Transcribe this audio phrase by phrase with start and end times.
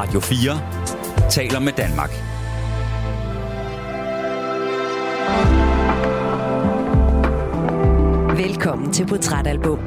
[0.00, 2.10] Radio 4 taler med Danmark.
[8.38, 9.78] Velkommen til Portrætalbum.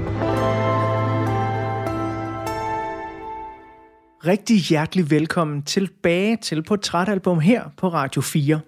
[4.25, 8.59] Rigtig hjertelig velkommen tilbage til Portrætalbum her på Radio 4.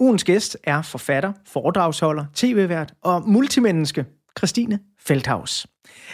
[0.00, 4.04] Ugens gæst er forfatter, foredragsholder, tv-vært og multimenneske
[4.38, 5.66] Christine Feldhaus.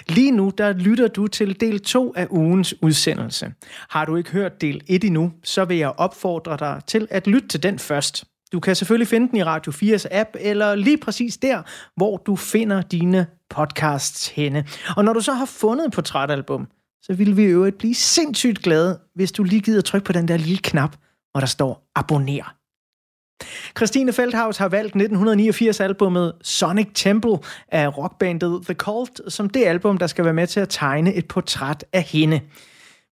[0.09, 3.53] Lige nu der lytter du til del 2 af ugens udsendelse.
[3.89, 7.49] Har du ikke hørt del 1 endnu, så vil jeg opfordre dig til at lytte
[7.49, 8.25] til den først.
[8.53, 11.63] Du kan selvfølgelig finde den i Radio 4's app, eller lige præcis der,
[11.97, 14.67] hvor du finder dine podcasts henne.
[14.97, 16.69] Og når du så har fundet portrætalbum,
[17.03, 20.29] så vil vi i øvrigt blive sindssygt glade, hvis du lige gider trykke på den
[20.29, 20.97] der lille knap,
[21.33, 22.55] hvor der står abonner.
[23.77, 30.07] Christine Feldhaus har valgt 1989-albummet Sonic Temple af rockbandet The Cult som det album, der
[30.07, 32.41] skal være med til at tegne et portræt af hende.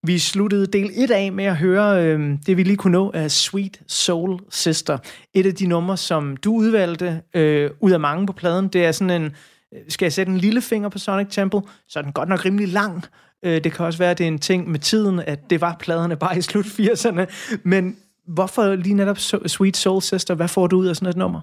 [0.06, 3.30] Vi sluttede del 1 af med at høre øh, det, vi lige kunne nå af
[3.30, 4.98] Sweet Soul Sister.
[5.34, 8.68] Et af de numre, som du udvalgte øh, ud af mange på pladen.
[8.68, 9.32] Det er sådan en,
[9.74, 12.44] øh, skal jeg sætte en lille finger på Sonic Temple, så er den godt nok
[12.44, 13.04] rimelig lang.
[13.44, 15.76] Øh, det kan også være, at det er en ting med tiden, at det var
[15.80, 17.26] pladerne bare i slut 80'erne.
[17.62, 17.96] Men
[18.28, 20.34] hvorfor lige netop Sweet Soul Sister?
[20.34, 21.40] Hvad får du ud af sådan et nummer?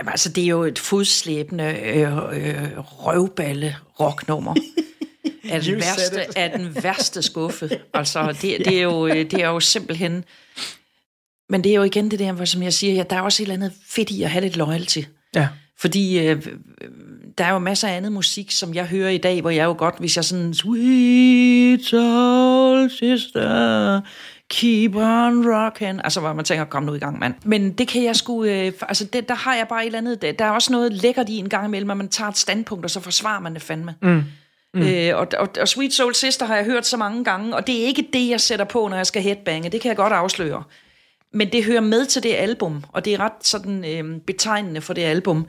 [0.00, 4.54] Jamen, altså, det er jo et fodslæbende øh, øh, røvballe rocknummer.
[5.50, 7.70] er den, værste, er den værste skuffe.
[7.94, 10.24] Altså, det, det, er jo, øh, det er jo simpelthen...
[11.48, 13.42] Men det er jo igen det der, hvor, som jeg siger, ja, der er også
[13.42, 15.02] et eller andet fedt i at have lidt loyalty.
[15.34, 15.48] Ja.
[15.78, 16.46] Fordi øh,
[17.38, 19.74] der er jo masser af andet musik, som jeg hører i dag, hvor jeg jo
[19.78, 24.00] godt, hvis jeg sådan, sweet soul sister,
[24.50, 27.34] keep on rocking, altså hvor man tænker, kom nu i gang, mand.
[27.44, 30.38] Men det kan jeg sgu, øh, altså det, der har jeg bare et eller andet,
[30.38, 32.90] der er også noget lækkert i en gang imellem, at man tager et standpunkt, og
[32.90, 33.94] så forsvarer man det fandme.
[34.02, 34.22] Mm.
[34.74, 34.82] Mm.
[34.82, 37.82] Øh, og, og, og Sweet Soul Sister har jeg hørt så mange gange, og det
[37.82, 39.70] er ikke det, jeg sætter på, når jeg skal headbange.
[39.70, 40.62] Det kan jeg godt afsløre.
[41.32, 44.94] Men det hører med til det album, og det er ret sådan øh, betegnende for
[44.94, 45.46] det album.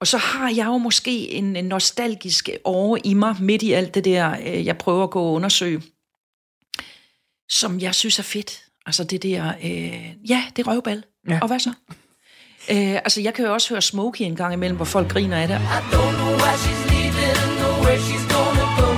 [0.00, 3.94] Og så har jeg jo måske en, en nostalgisk år i mig, midt i alt
[3.94, 5.82] det der, øh, jeg prøver at gå og undersøge,
[7.48, 8.64] som jeg synes er fedt.
[8.86, 11.04] Altså det der, øh, ja, det er røvbal.
[11.28, 11.38] Ja.
[11.42, 11.72] Og hvad så?
[12.70, 15.48] Øh, altså jeg kan jo også høre Smokey en gang imellem, hvor folk griner af
[15.48, 15.54] det.
[15.54, 18.88] I don't know why she's leaving or where she's gonna go.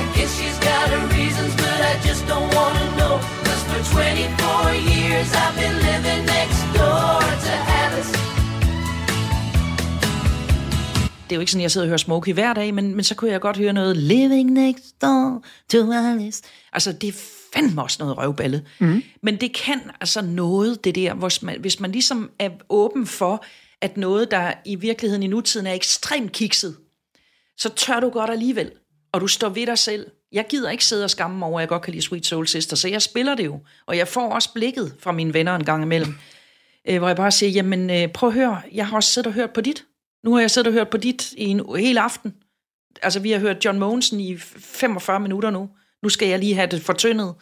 [0.00, 3.14] I guess she's got her reasons, but I just don't wanna know.
[3.46, 6.11] Cause for 24 years I've been living
[11.32, 13.14] Det er jo ikke sådan, jeg sidder og hører Smokey hver dag, men, men så
[13.14, 16.42] kunne jeg godt høre noget Living next door to Alice.
[16.72, 17.12] Altså, det er
[17.54, 18.66] fandme også noget røvballe.
[18.78, 19.02] Mm.
[19.22, 23.44] Men det kan altså noget, det der, hvis man, hvis man ligesom er åben for,
[23.80, 26.76] at noget, der i virkeligheden i nutiden er ekstremt kikset,
[27.56, 28.70] så tør du godt alligevel,
[29.12, 30.06] og du står ved dig selv.
[30.32, 32.46] Jeg gider ikke sidde og skamme mig over, at jeg godt kan lide Sweet Soul
[32.46, 33.60] Sister, så jeg spiller det jo.
[33.86, 36.14] Og jeg får også blikket fra mine venner en gang imellem,
[36.88, 39.32] øh, hvor jeg bare siger, jamen øh, prøv at høre, jeg har også siddet og
[39.32, 39.84] hørt på dit.
[40.24, 42.34] Nu har jeg siddet og hørt på dit i en hel aften.
[43.02, 45.68] Altså, vi har hørt John Mogensen i 45 minutter nu.
[46.02, 47.34] Nu skal jeg lige have det fortyndet.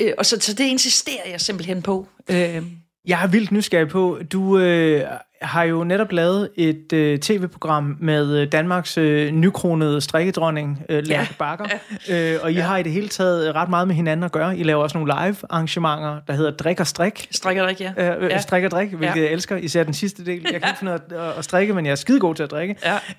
[0.00, 2.08] Øh, og så, så det insisterer jeg simpelthen på.
[2.30, 2.62] Øh.
[3.04, 5.04] Jeg er vildt nysgerrig på, du øh,
[5.42, 11.28] har jo netop lavet et øh, tv-program med øh, Danmarks øh, nykronede strikkedronning, øh, Lærke
[11.30, 11.34] ja.
[11.38, 11.64] Bakker,
[12.08, 12.34] ja.
[12.34, 12.62] øh, og I ja.
[12.62, 14.58] har i det hele taget ret meget med hinanden at gøre.
[14.58, 17.28] I laver også nogle live-arrangementer, der hedder Drik og Strik.
[17.30, 17.92] Strik og Drik, ja.
[17.96, 18.40] Øh, øh, ja.
[18.40, 19.22] Strik og Drik, hvilket ja.
[19.22, 20.42] jeg elsker, især den sidste del.
[20.52, 22.76] Jeg kan ikke finde at, at strikke, men jeg er skide god til at drikke.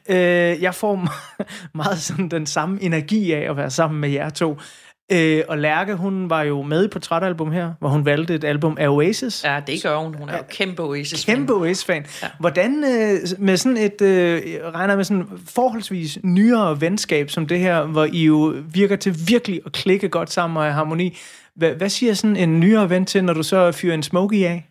[0.09, 0.51] Ja.
[0.53, 1.07] Øh, jeg får
[1.77, 4.59] meget sådan den samme energi af at være sammen med jer to.
[5.11, 8.77] Øh, og Lærke, hun var jo med i portrætalbum her, hvor hun valgte et album
[8.79, 9.43] af Oasis.
[9.43, 10.15] Ja, det gør hun.
[10.15, 11.35] Hun er jo kæmpe Oasis-fan.
[11.35, 12.05] Kæmpe Oasis-fan.
[12.21, 12.27] Ja.
[12.39, 14.41] Hvordan øh, med sådan et, øh,
[14.73, 19.61] regner med sådan forholdsvis nyere venskab som det her, hvor I jo virker til virkelig
[19.65, 21.17] at klikke godt sammen og i harmoni.
[21.55, 24.69] Hvad, hvad siger sådan en nyere ven til, når du så fyrer en Smokey af?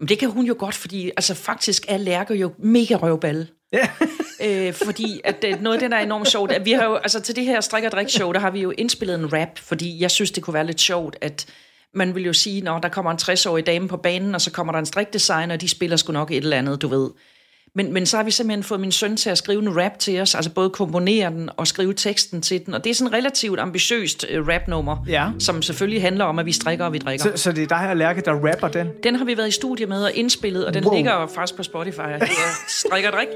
[0.00, 3.46] Men det kan hun jo godt, fordi altså faktisk er Lærke jo mega røvballe.
[3.74, 3.88] Yeah.
[4.68, 6.94] øh, fordi at det, noget af det, der er enormt sjovt, at vi har jo,
[6.96, 9.58] altså til det her strik og drik show, der har vi jo indspillet en rap,
[9.58, 11.46] fordi jeg synes, det kunne være lidt sjovt, at
[11.94, 14.72] man vil jo sige, når der kommer en 60-årig dame på banen, og så kommer
[14.72, 17.10] der en strikdesigner, og de spiller sgu nok et eller andet, du ved.
[17.74, 20.20] Men, men så har vi simpelthen fået min søn til at skrive en rap til
[20.20, 22.74] os, altså både komponere den og skrive teksten til den.
[22.74, 25.26] Og det er sådan et relativt ambitiøst uh, rapnummer, ja.
[25.38, 27.36] som selvfølgelig handler om, at vi strikker og vi drikker.
[27.36, 28.88] Så, så det er dig og Lærke, der rapper den?
[29.02, 30.94] Den har vi været i studie med og indspillet, og den wow.
[30.94, 31.98] ligger faktisk på Spotify.
[31.98, 33.28] Det er Strik og drik.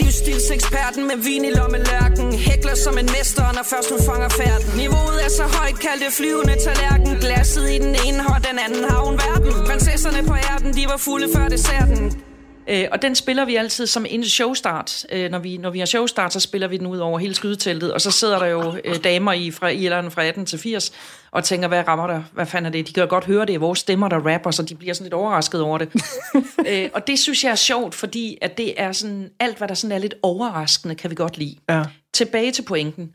[0.00, 2.32] Livsstilseksperten med vin i lommelærken.
[2.32, 4.70] Hækler som en mester, når først hun fanger færden.
[4.80, 7.16] Niveauet er så højt, kaldte flyvende tallerken.
[7.24, 9.52] Glasset i den ene hånd, den anden har hun verden.
[9.68, 12.29] Prinsesserne på ærten, de var fulde før desserten.
[12.68, 15.06] Øh, og den spiller vi altid som en showstart.
[15.12, 17.92] Øh, når, vi, når vi har showstart, så spiller vi den ud over hele skydeteltet,
[17.92, 20.92] og så sidder der jo øh, damer i fra Irland fra 18 til 80
[21.30, 22.22] og tænker, hvad rammer der?
[22.32, 22.86] Hvad fanden er det?
[22.88, 25.14] De kan godt høre, det er vores stemmer, der rapper, så de bliver sådan lidt
[25.14, 25.88] overrasket over det.
[26.68, 29.74] øh, og det synes jeg er sjovt, fordi at det er sådan, alt hvad der
[29.74, 31.56] sådan er lidt overraskende, kan vi godt lide.
[31.70, 31.82] Ja.
[32.14, 33.12] Tilbage til pointen.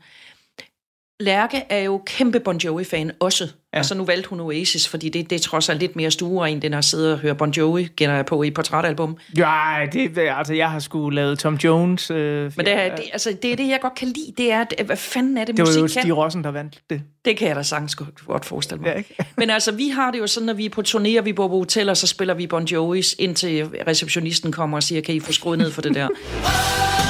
[1.20, 3.48] Lærke er jo kæmpe Bon Jovi-fan også.
[3.76, 3.78] Ja.
[3.78, 6.60] Altså nu valgte hun Oasis, fordi det, det er trods alt lidt mere stuere, end
[6.62, 9.16] den har siddet og hørt Bon Jovi, jeg på, i portrætalbum.
[9.38, 12.10] Ja, det, altså, jeg har sgu lavet Tom Jones.
[12.10, 14.32] Øh, Men det er, det, altså, det er det, jeg godt kan lide.
[14.36, 16.02] Det er, at, hvad fanden er det, det var musik jo kan?
[16.02, 17.02] Stig Rossen, der vandt det.
[17.24, 18.88] Det kan jeg da sagtens godt- godt forestille mig.
[18.90, 19.16] Ja, ikke?
[19.38, 21.48] Men altså, vi har det jo sådan, når vi er på turné, og vi bor
[21.48, 25.32] på hoteller, så spiller vi Bon Jovis, indtil receptionisten kommer og siger, kan I få
[25.32, 26.08] skruet ned for det der?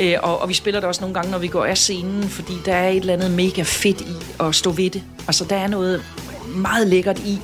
[0.00, 2.52] Øh, og, og vi spiller det også nogle gange, når vi går af scenen, fordi
[2.64, 5.02] der er et eller andet mega fedt i at stå ved det.
[5.26, 6.02] Altså, der er noget
[6.46, 7.38] meget lækkert i,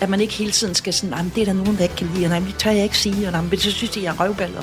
[0.00, 2.10] at man ikke hele tiden skal sådan, nej, det er der nogen, der ikke kan
[2.14, 4.14] lide, og nej, det tør jeg ikke sige, og nej, men så synes de, jeg
[4.14, 4.62] er røvballer.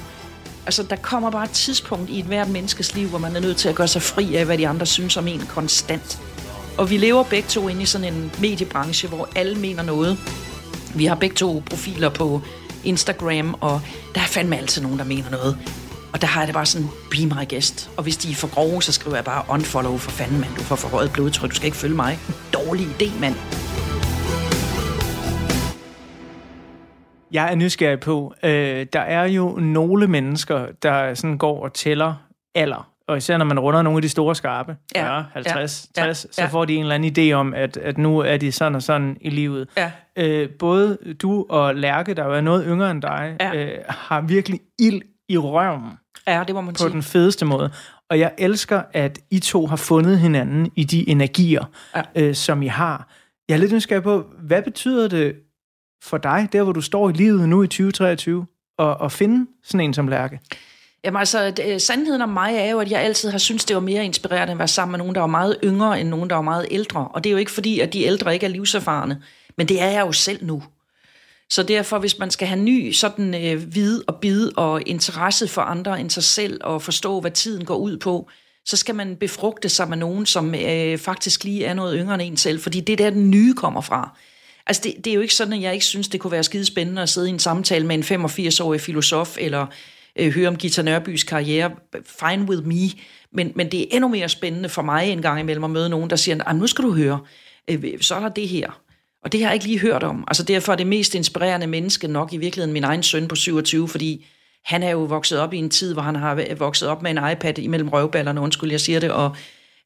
[0.65, 3.57] Altså, der kommer bare et tidspunkt i et hvert menneskes liv, hvor man er nødt
[3.57, 6.19] til at gøre sig fri af, hvad de andre synes om en konstant.
[6.77, 10.17] Og vi lever begge to inde i sådan en mediebranche, hvor alle mener noget.
[10.95, 12.41] Vi har begge to profiler på
[12.83, 13.81] Instagram, og
[14.15, 15.57] der er fandme altid nogen, der mener noget.
[16.17, 17.91] Og der har jeg det bare sådan, be my guest.
[17.97, 20.49] Og hvis de er for grove, så skriver jeg bare unfollow for fanden, mand.
[20.55, 22.17] Du får forrøget blodtryk, du skal ikke følge mig.
[22.53, 23.35] Dårlig idé, mand.
[27.31, 32.13] Jeg er nysgerrig på, øh, der er jo nogle mennesker, der sådan går og tæller
[32.55, 32.91] alder.
[33.07, 36.25] Og især når man runder nogle af de store skarpe, Ja, 40, 50, ja, 60,
[36.37, 36.45] ja.
[36.45, 38.83] så får de en eller anden idé om, at, at nu er de sådan og
[38.83, 39.69] sådan i livet.
[39.77, 39.91] Ja.
[40.17, 43.55] Øh, både du og Lærke, der jo er noget yngre end dig, Ja.
[43.55, 45.81] øh, har virkelig ild i røven
[46.27, 46.89] Ja, det må man på sige.
[46.89, 47.71] den fedeste måde.
[48.09, 51.65] Og jeg elsker, at I to har fundet hinanden i de energier,
[51.95, 52.01] Ja.
[52.15, 53.07] øh, som I har.
[53.49, 55.35] Jeg er lidt nysgerrig på, hvad betyder det
[56.03, 58.45] for dig, der hvor du står i livet nu i 2023,
[58.79, 60.39] at, at finde sådan en som Lærke?
[61.03, 63.81] Jamen altså, det, sandheden om mig er jo, at jeg altid har syntes, det var
[63.81, 66.41] mere inspirerende at være sammen med nogen, der var meget yngre, end nogen, der var
[66.41, 67.07] meget ældre.
[67.07, 69.21] Og det er jo ikke fordi, at de ældre ikke er livserfarne,
[69.57, 70.63] men det er jeg jo selv nu.
[71.49, 75.61] Så derfor, hvis man skal have ny sådan øh, vid og bid og interesse for
[75.61, 78.29] andre end sig selv, og forstå, hvad tiden går ud på,
[78.65, 82.21] så skal man befrugte sig med nogen, som øh, faktisk lige er noget yngre end
[82.21, 84.17] en selv, fordi det er der, den nye kommer fra.
[84.67, 86.65] Altså, det, det er jo ikke sådan, at jeg ikke synes, det kunne være skide
[86.65, 89.67] spændende at sidde i en samtale med en 85-årig filosof, eller
[90.19, 91.71] øh, høre om Gita Nørbys karriere.
[92.05, 92.89] Fine with me.
[93.31, 96.09] Men, men det er endnu mere spændende for mig en gang imellem at møde nogen,
[96.09, 97.19] der siger, nu skal du høre,
[97.67, 98.81] øh, så er der det her.
[99.27, 100.23] Og det har jeg ikke lige hørt om.
[100.27, 103.87] Altså derfor er det mest inspirerende menneske nok i virkeligheden min egen søn på 27,
[103.87, 104.25] fordi
[104.65, 107.31] han er jo vokset op i en tid, hvor han har vokset op med en
[107.31, 109.35] iPad imellem røvballerne, undskyld, jeg siger det, og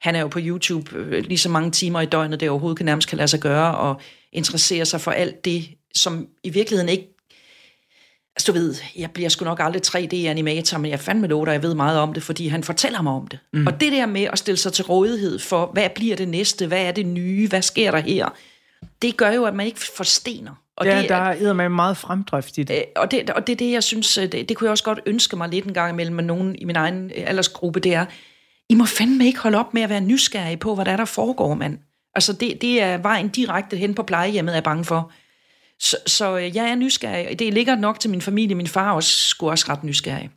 [0.02, 2.86] han er jo på YouTube øh, lige så mange timer i døgnet, det overhovedet kan
[2.86, 4.02] nærmest kan lade sig gøre, og
[4.32, 7.08] interesserer sig for alt det, som i virkeligheden ikke
[8.36, 11.64] Altså du ved, jeg bliver sgu nok aldrig 3D-animator, men jeg fandme lov dig, jeg
[11.64, 13.40] ved meget om det, fordi han fortæller mig om det.
[13.54, 13.68] Mm.
[13.68, 16.82] Og det der med at stille sig til rådighed for, hvad bliver det næste, hvad
[16.86, 18.34] er det nye, hvad sker der her,
[19.01, 20.51] det gør jo, at man ikke forstener.
[20.78, 22.75] Og Ja, det, der er med meget fremdrift i det.
[22.75, 24.83] Øh, og det, og det er det, jeg synes, øh, det, det kunne jeg også
[24.83, 27.94] godt ønske mig lidt en gang imellem med nogen i min egen øh, aldersgruppe, det
[27.94, 28.06] er,
[28.69, 31.06] I må fandme ikke holde op med at være nysgerrige på, hvad der er, der
[31.06, 31.80] foregår, mand.
[32.16, 35.12] Altså, det, det er vejen direkte hen på plejehjemmet, er jeg bange for.
[35.80, 37.39] Så, så jeg er nysgerrig.
[37.39, 38.56] Det ligger nok til min familie.
[38.56, 40.30] Min far også, skulle også ret nysgerrig.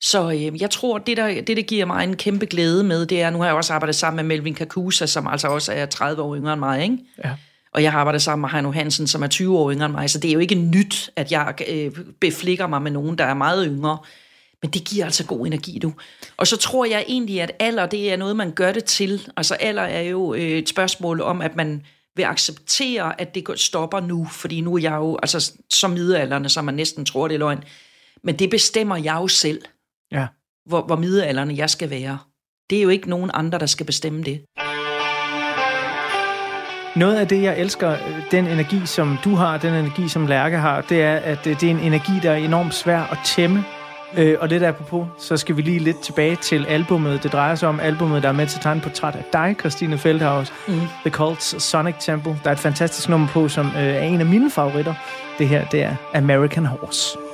[0.00, 3.22] Så øh, jeg tror, det der, det, der giver mig en kæmpe glæde med, det
[3.22, 6.22] er, nu har jeg også arbejdet sammen med Melvin Kakusa, som altså også er 30
[6.22, 6.98] år yngre end mig, ikke?
[7.24, 7.30] Ja.
[7.74, 10.10] Og jeg har arbejdet sammen med Heino Hansen, som er 20 år yngre end mig,
[10.10, 13.34] så det er jo ikke nyt, at jeg øh, beflikker mig med nogen, der er
[13.34, 13.98] meget yngre.
[14.62, 15.92] Men det giver altså god energi, du.
[16.36, 19.28] Og så tror jeg egentlig, at alder, det er noget, man gør det til.
[19.36, 21.82] Altså alder er jo øh, et spørgsmål om, at man
[22.16, 24.28] vil acceptere, at det går- stopper nu.
[24.32, 27.64] Fordi nu er jeg jo, altså som middelalderne, så man næsten tror, det er løgn.
[28.22, 29.62] Men det bestemmer jeg jo selv,
[30.12, 30.26] Ja.
[30.68, 32.18] hvor, hvor middelalderne jeg skal være.
[32.70, 34.42] Det er jo ikke nogen andre, der skal bestemme det.
[36.96, 40.56] Noget af det, jeg elsker, øh, den energi, som du har, den energi, som Lærke
[40.56, 43.64] har, det er, at øh, det er en energi, der er enormt svær at tæmme.
[44.16, 47.22] Øh, og lidt apropos, så skal vi lige lidt tilbage til albummet.
[47.22, 49.98] Det drejer sig om albummet, der er med til at tegne portræt af dig, Christine
[49.98, 50.52] Feldhaus.
[50.68, 50.74] Mm.
[50.74, 52.40] The Cults Sonic Temple.
[52.44, 54.94] Der er et fantastisk nummer på, som øh, er en af mine favoritter.
[55.38, 57.25] Det her, det er American Horse.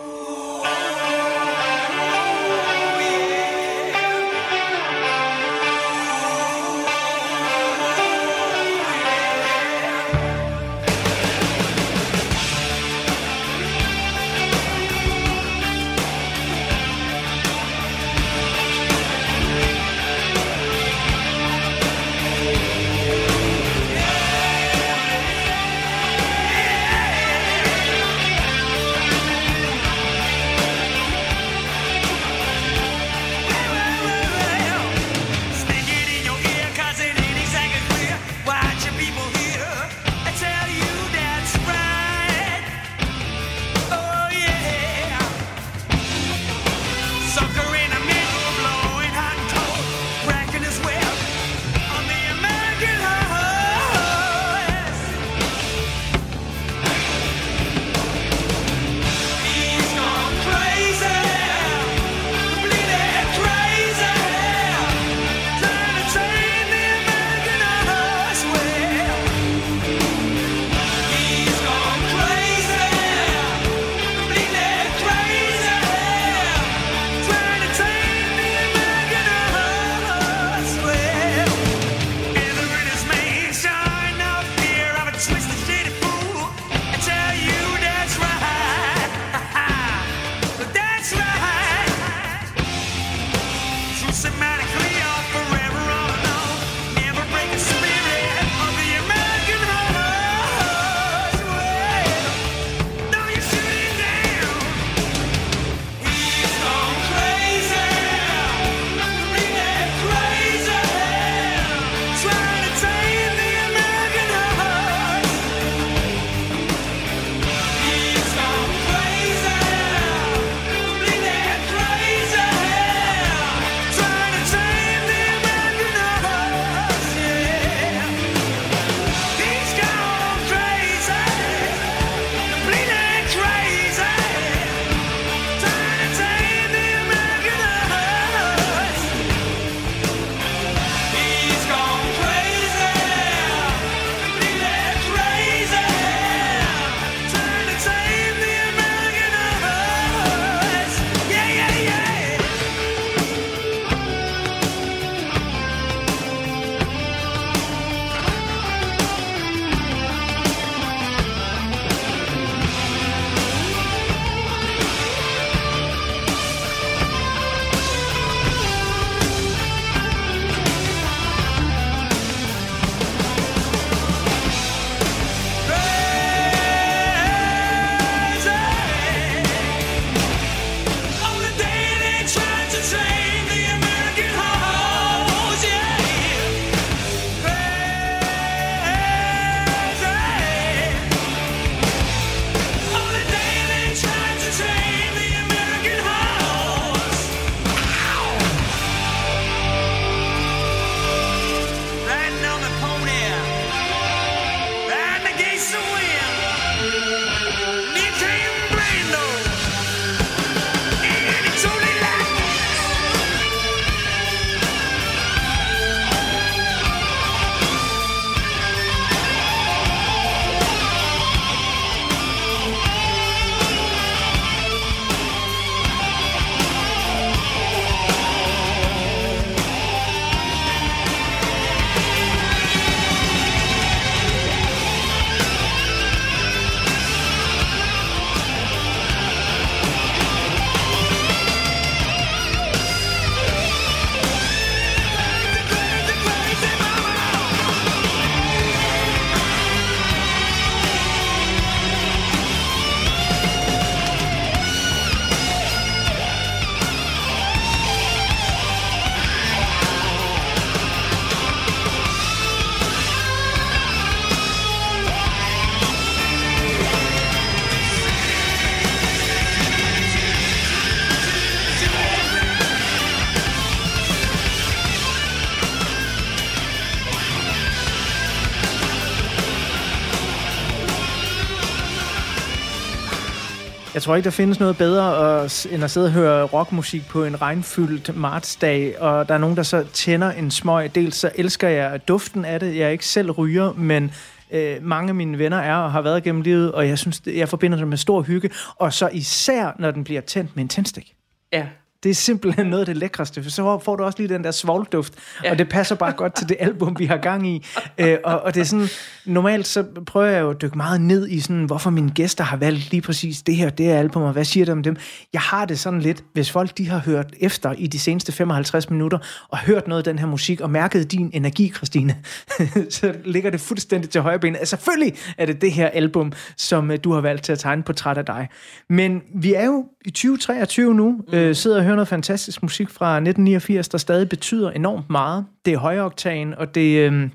[284.02, 287.24] Jeg tror ikke, der findes noget bedre at, end at sidde og høre rockmusik på
[287.24, 290.94] en regnfyldt martsdag, og der er nogen, der så tænder en smøg.
[290.94, 292.76] Dels så elsker jeg duften af det.
[292.76, 294.14] Jeg er ikke selv ryger, men
[294.50, 297.48] øh, mange af mine venner er og har været gennem livet, og jeg synes, jeg
[297.48, 298.50] forbinder det med stor hygge.
[298.76, 301.14] Og så især, når den bliver tændt med en tændstik.
[301.52, 301.66] Ja,
[302.02, 304.50] det er simpelthen noget af det lækreste, for så får du også lige den der
[304.50, 305.50] svovlduft, ja.
[305.50, 307.66] og det passer bare godt til det album, vi har gang i.
[307.98, 308.88] Øh, og, og det er sådan,
[309.24, 312.56] normalt så prøver jeg jo at dykke meget ned i sådan, hvorfor mine gæster har
[312.56, 314.96] valgt lige præcis det her, det her album, og hvad siger det om dem?
[315.32, 318.90] Jeg har det sådan lidt, hvis folk de har hørt efter i de seneste 55
[318.90, 319.18] minutter,
[319.48, 322.16] og hørt noget af den her musik, og mærket din energi, Christine,
[322.90, 324.56] så ligger det fuldstændig til højre ben.
[324.56, 327.82] Altså, selvfølgelig er det det her album, som øh, du har valgt til at tegne
[327.82, 328.48] portræt af dig.
[328.88, 331.34] Men vi er jo i 2023 nu, mm.
[331.34, 335.44] øh, sidder og hører noget fantastisk musik fra 1989, der stadig betyder enormt meget.
[335.64, 337.30] Det er højoktan, og det øh,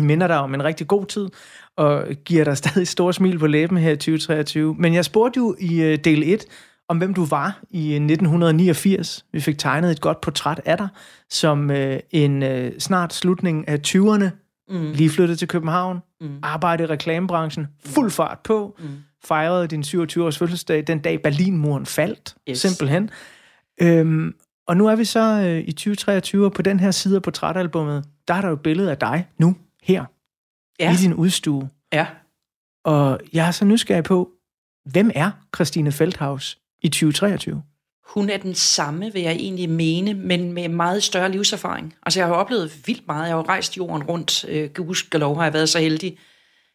[0.00, 1.28] minder dig om en rigtig god tid,
[1.76, 4.74] og giver dig stadig store smil på læben her i 2023.
[4.78, 6.44] Men jeg spurgte jo i øh, del 1,
[6.88, 9.24] om hvem du var i 1989.
[9.32, 10.88] Vi fik tegnet et godt portræt af dig,
[11.30, 14.30] som øh, en øh, snart slutning af 20'erne,
[14.68, 14.92] mm.
[14.92, 16.38] lige flyttet til København, mm.
[16.42, 18.88] arbejdet i reklamebranchen, fuld fart på, mm.
[19.24, 22.58] fejrede din 27-års fødselsdag, den dag Berlinmuren faldt, Yes.
[22.58, 23.10] simpelthen.
[23.80, 24.34] Øhm,
[24.66, 28.04] og nu er vi så øh, i 2023, og på den her side af portrætalbummet,
[28.28, 30.04] der er der jo et billede af dig nu, her,
[30.80, 31.70] ja, i din udstue.
[31.92, 32.06] ja.
[32.84, 34.30] Og jeg er så nysgerrig på,
[34.84, 37.62] hvem er Christine Feldhaus i 2023?
[38.06, 41.94] Hun er den samme, vil jeg egentlig mene, men med meget større livserfaring.
[42.02, 43.22] Altså, jeg har jo oplevet vildt meget.
[43.22, 44.44] Jeg har jo rejst jorden rundt.
[44.48, 46.18] Øh, gudskelov har jeg været så heldig,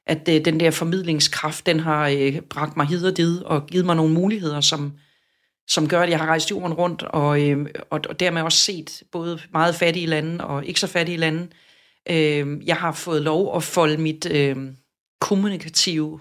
[0.08, 3.86] at øh, den der formidlingskraft, den har øh, bragt mig hid og did og givet
[3.86, 4.94] mig nogle muligheder, som,
[5.68, 9.04] som gør, at jeg har rejst jorden rundt og, øh, og, og dermed også set
[9.12, 11.48] både meget fattige lande og ikke så fattige lande.
[12.10, 14.58] Øh, jeg har fået lov at folde mit øh,
[15.22, 16.20] kommunikative,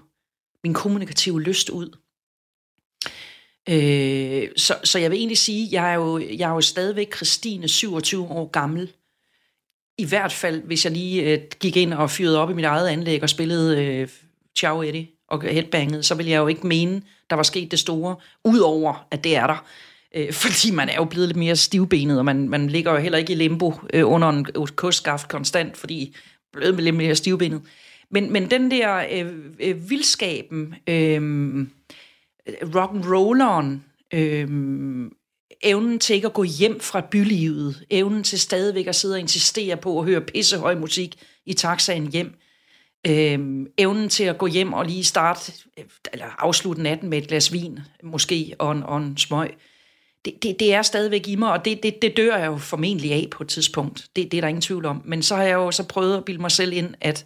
[0.63, 1.97] min kommunikative lyst ud.
[3.69, 7.67] Øh, så, så jeg vil egentlig sige, jeg er jo, jeg er jo stadigvæk Christine,
[7.67, 8.91] 27 år gammel.
[9.97, 12.87] I hvert fald, hvis jeg lige øh, gik ind og fyrede op i mit eget
[12.87, 14.09] anlæg og spillede øh,
[14.57, 18.15] Ciao Eddie og headbanget, så ville jeg jo ikke mene, der var sket det store,
[18.45, 19.65] udover at det er der.
[20.15, 23.17] Øh, fordi man er jo blevet lidt mere stivbenet, og man, man ligger jo heller
[23.17, 26.15] ikke i limbo øh, under en kostskaft konstant, fordi
[26.53, 27.61] blevet lidt mere stivbenet.
[28.09, 31.61] Men, men den der øh, øh, vildskaben, øh,
[32.49, 33.77] rock'n'rolleren,
[34.13, 34.47] øh,
[35.63, 39.77] evnen til ikke at gå hjem fra bylivet, evnen til stadigvæk at sidde og insistere
[39.77, 41.15] på at høre pissehøj musik
[41.45, 42.33] i taxaen hjem,
[43.07, 45.83] øh, evnen til at gå hjem og lige starte, øh,
[46.13, 49.49] eller afslutte natten med et glas vin, måske, og en, og en smøg.
[50.25, 53.11] Det, det, det er stadigvæk i mig, og det, det, det dør jeg jo formentlig
[53.11, 54.07] af på et tidspunkt.
[54.15, 55.01] Det, det er der ingen tvivl om.
[55.05, 57.25] Men så har jeg jo så prøvet at bilde mig selv ind, at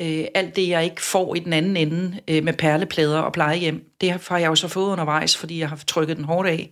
[0.00, 3.90] øh, alt det, jeg ikke får i den anden ende øh, med perleplader og plejehjem,
[4.00, 6.70] det har jeg jo så fået undervejs, fordi jeg har trykket den hårdt af.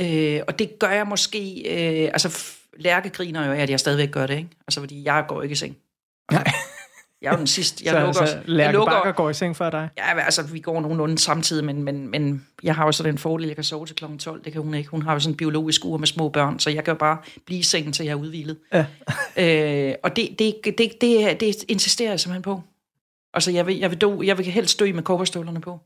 [0.00, 1.62] Øh, og det gør jeg måske...
[1.66, 4.48] Øh, altså, Lærke griner jo af, at jeg stadigvæk gør det, ikke?
[4.66, 5.76] Altså, fordi jeg går ikke i seng.
[6.32, 6.44] Nej.
[7.22, 7.84] Jeg er jo den sidste.
[7.84, 9.88] Jeg så, lukker, så jeg Lærke lukker, Bakker går i seng før dig?
[9.96, 13.44] Ja, altså, vi går nogenlunde samtidig, men, men, men jeg har jo så den fordel,
[13.44, 14.04] at jeg kan sove til kl.
[14.18, 14.44] 12.
[14.44, 14.90] Det kan hun ikke.
[14.90, 17.16] Hun har jo sådan en biologisk ur med små børn, så jeg kan jo bare
[17.46, 18.56] blive i sengen, til jeg er udvilet.
[18.72, 18.86] Ja.
[19.90, 22.62] øh, og det, det, det, det, det, det insisterer jeg simpelthen på.
[23.34, 25.80] Altså, jeg vil, jeg vil, do, jeg vil helst dø med kobberstøvlerne på.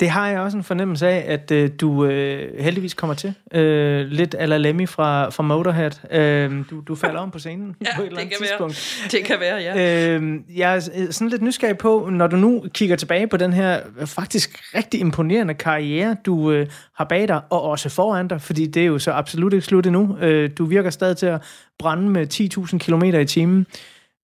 [0.00, 3.34] Det har jeg også en fornemmelse af, at øh, du øh, heldigvis kommer til.
[3.54, 5.90] Øh, lidt ala Lemmy fra, fra Motorhead.
[6.10, 8.68] Øh, du, du falder om på scenen Ja, på et eller andet kan være.
[8.68, 9.08] tidspunkt.
[9.12, 10.16] Det kan være, ja.
[10.18, 10.80] Øh, jeg er
[11.10, 15.00] sådan lidt nysgerrig på, når du nu kigger tilbage på den her øh, faktisk rigtig
[15.00, 18.98] imponerende karriere, du øh, har bag dig, og også foran dig, fordi det er jo
[18.98, 20.16] så absolut ikke slut endnu.
[20.20, 21.42] Øh, du virker stadig til at
[21.78, 23.66] brænde med 10.000 km i timen.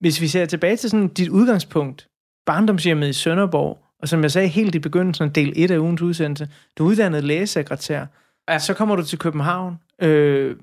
[0.01, 2.07] Hvis vi ser tilbage til sådan dit udgangspunkt,
[2.55, 6.03] barndomshjemmet i Sønderborg, og som jeg sagde helt i begyndelsen af del 1 af ugens
[6.03, 8.07] udsendelse, du er uddannet lægesekretær,
[8.49, 8.59] Ja.
[8.59, 10.57] så kommer du til København, øh,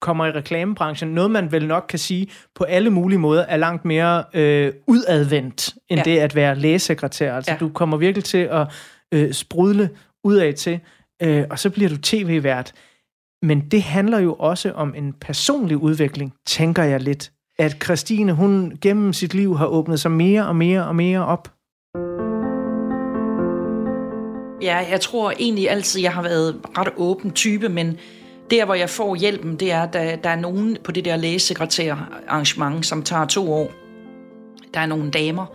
[0.00, 3.84] kommer i reklamebranchen, noget man vel nok kan sige på alle mulige måder er langt
[3.84, 6.10] mere øh, udadvendt, end ja.
[6.12, 7.34] Det at være lægesekretær.
[7.36, 7.56] Altså Ja.
[7.58, 8.66] du kommer virkelig til at
[9.14, 9.90] øh, sprudle
[10.24, 10.80] udad til,
[11.22, 12.72] øh, og så bliver du tv-vært.
[13.42, 17.32] Men det handler jo også om en personlig udvikling, tænker jeg lidt.
[17.60, 21.48] At Christine, hun gennem sit liv har åbnet sig mere og mere og mere op.
[24.62, 27.96] Ja, jeg tror egentlig altid, jeg har været ret åben type, men
[28.50, 32.86] der, hvor jeg får hjælpen, det er, der, der er nogen på det der lægesekretærarrangement,
[32.86, 33.72] som tager to år.
[34.74, 35.46] Der er nogle damer,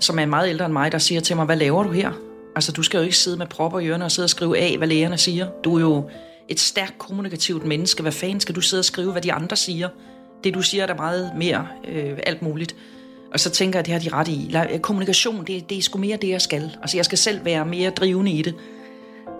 [0.00, 2.10] som er meget ældre end mig, der siger til mig, hvad laver du her?
[2.54, 4.78] Altså, du skal jo ikke sidde med propper i ørerne og sidde og skrive af,
[4.78, 5.48] hvad lægerne siger.
[5.64, 6.10] Du er jo
[6.48, 8.02] et stærkt kommunikativt menneske.
[8.02, 9.88] Hvad fanden skal du sidde og skrive, hvad de andre siger?
[10.44, 12.76] Det, du siger, er der meget mere øh, alt muligt.
[13.32, 14.56] Og så tænker jeg, at det har de ret i.
[14.74, 16.76] Øh, kommunikation, det, det er sgu mere det, jeg skal.
[16.82, 18.54] Altså, jeg skal selv være mere drivende i det.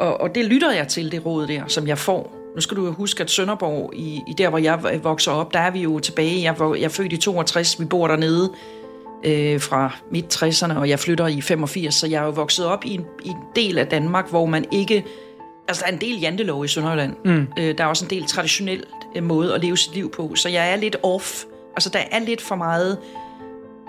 [0.00, 2.36] Og, og det lytter jeg til, det råd der, som jeg får.
[2.54, 5.58] Nu skal du jo huske, at Sønderborg, i, i der hvor jeg vokser op, der
[5.58, 6.42] er vi jo tilbage.
[6.42, 8.52] Jeg, jeg er født i 62, vi bor dernede
[9.24, 12.84] øh, fra midt 60'erne, og jeg flytter i 85, så jeg er jo vokset op
[12.84, 15.04] i en, i en del af Danmark, hvor man ikke...
[15.70, 17.16] Altså, der er en del jantelov i Sønderjylland.
[17.24, 17.46] Mm.
[17.58, 18.84] Øh, der er også en del traditionel
[19.16, 21.44] øh, måde at leve sit liv på, så jeg er lidt off.
[21.76, 22.98] Altså, der er lidt for meget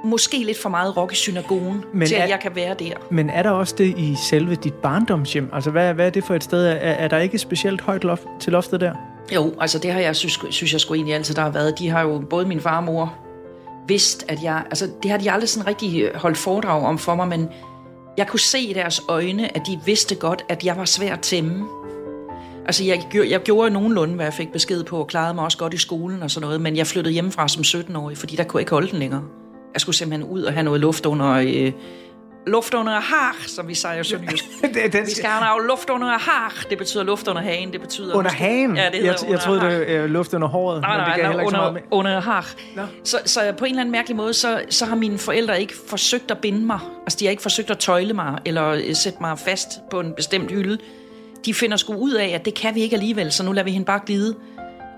[0.04, 2.94] måske lidt for meget rock i synagogen, men til at er, jeg kan være der.
[3.12, 5.50] Men er der også det i selve dit barndomshjem?
[5.54, 6.66] Altså, hvad, hvad er det for et sted?
[6.66, 8.94] Er, er der ikke specielt højt loft, til loftet der?
[9.36, 11.80] Jo, altså det har jeg, synes, synes jeg sgu egentlig altid, der har været.
[11.80, 13.14] De har jo, både min far og mor,
[13.88, 14.64] vidst, at jeg...
[14.66, 17.50] Altså, det har de aldrig sådan rigtig holdt foredrag om for mig, men
[18.18, 21.20] jeg kunne se i deres øjne, at de vidste godt, at jeg var svær at
[21.20, 21.68] tæmme.
[22.66, 25.74] Altså, jeg, jeg gjorde nogenlunde, hvad jeg fik besked på, og klarede mig også godt
[25.74, 28.62] i skolen og sådan noget, men jeg flyttede hjemmefra som 17-årig, fordi der kunne jeg
[28.62, 29.24] ikke holde den længere.
[29.74, 31.72] Jeg skulle simpelthen ud og have noget luft under, øh,
[32.48, 34.44] luft under har, som vi siger sønderjysk.
[34.94, 36.66] den vi skal have luft under har.
[36.70, 37.74] Det betyder luft under hagen.
[37.74, 38.78] Det betyder under hagen?
[38.78, 40.82] Ja, det jeg, jeg troede, det var luft under håret.
[40.82, 42.54] Nej, nej, men det nej, under, så under har.
[42.76, 42.84] No.
[43.04, 46.32] Så, så på en eller anden mærkelig måde, så, så har mine forældre ikke forsøgt
[46.32, 46.80] at binde mig.
[47.02, 50.14] Altså, de har ikke forsøgt at tøjle mig, eller øh, sætte mig fast på en
[50.14, 50.78] bestemt hylde.
[51.46, 53.72] De finder sgu ud af, at det kan vi ikke alligevel, så nu lader vi
[53.72, 54.36] hende bare glide.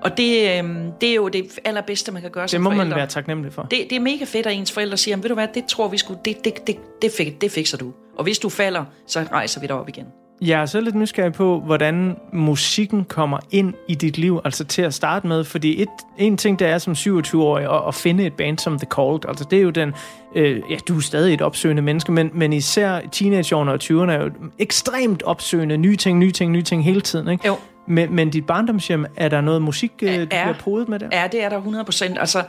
[0.04, 0.64] Og det, øh,
[1.02, 2.86] det er jo det allerbedste, man kan gøre som Det må forældre.
[2.86, 3.62] man være taknemmelig for.
[3.62, 5.98] Det, det er mega fedt, at ens forældre siger, ved du hvad, det tror vi
[5.98, 7.92] skulle, det, det, det, det, fik, det fikser du.
[8.18, 10.06] Og hvis du falder, så rejser vi dig op igen.
[10.42, 14.82] Jeg er så lidt nysgerrig på, hvordan musikken kommer ind i dit liv, altså til
[14.82, 15.88] at starte med, fordi et,
[16.18, 19.46] en ting, det er som 27-årig at, at finde et band som The Cold, altså
[19.52, 19.94] det er jo den,
[20.36, 24.24] øh, ja, du er stadig et opsøgende menneske, men, men især teenageårene og 20'erne er
[24.24, 27.48] jo ekstremt opsøgende, nye ting, nye ting, nye ting hele tiden, ikke?
[27.48, 27.56] Jo.
[27.88, 31.10] Men, men dit barndomshjem, er der noget musik, øh, du bliver podet med der?
[31.12, 32.20] Ja, det er der 100 procent.
[32.20, 32.44] Altså,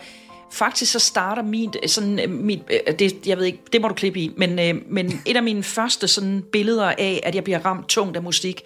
[0.52, 3.94] faktisk så starter mit, sådan, øh, mit øh, det, jeg ved ikke, det må du
[3.94, 7.88] klippe i, men, men et af mine første sådan, billeder af, at jeg bliver ramt
[7.88, 8.62] tungt af musik,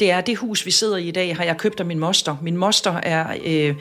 [0.00, 2.36] det er det hus, vi sidder i i dag, har jeg købt af min moster.
[2.42, 3.74] Min moster er øh,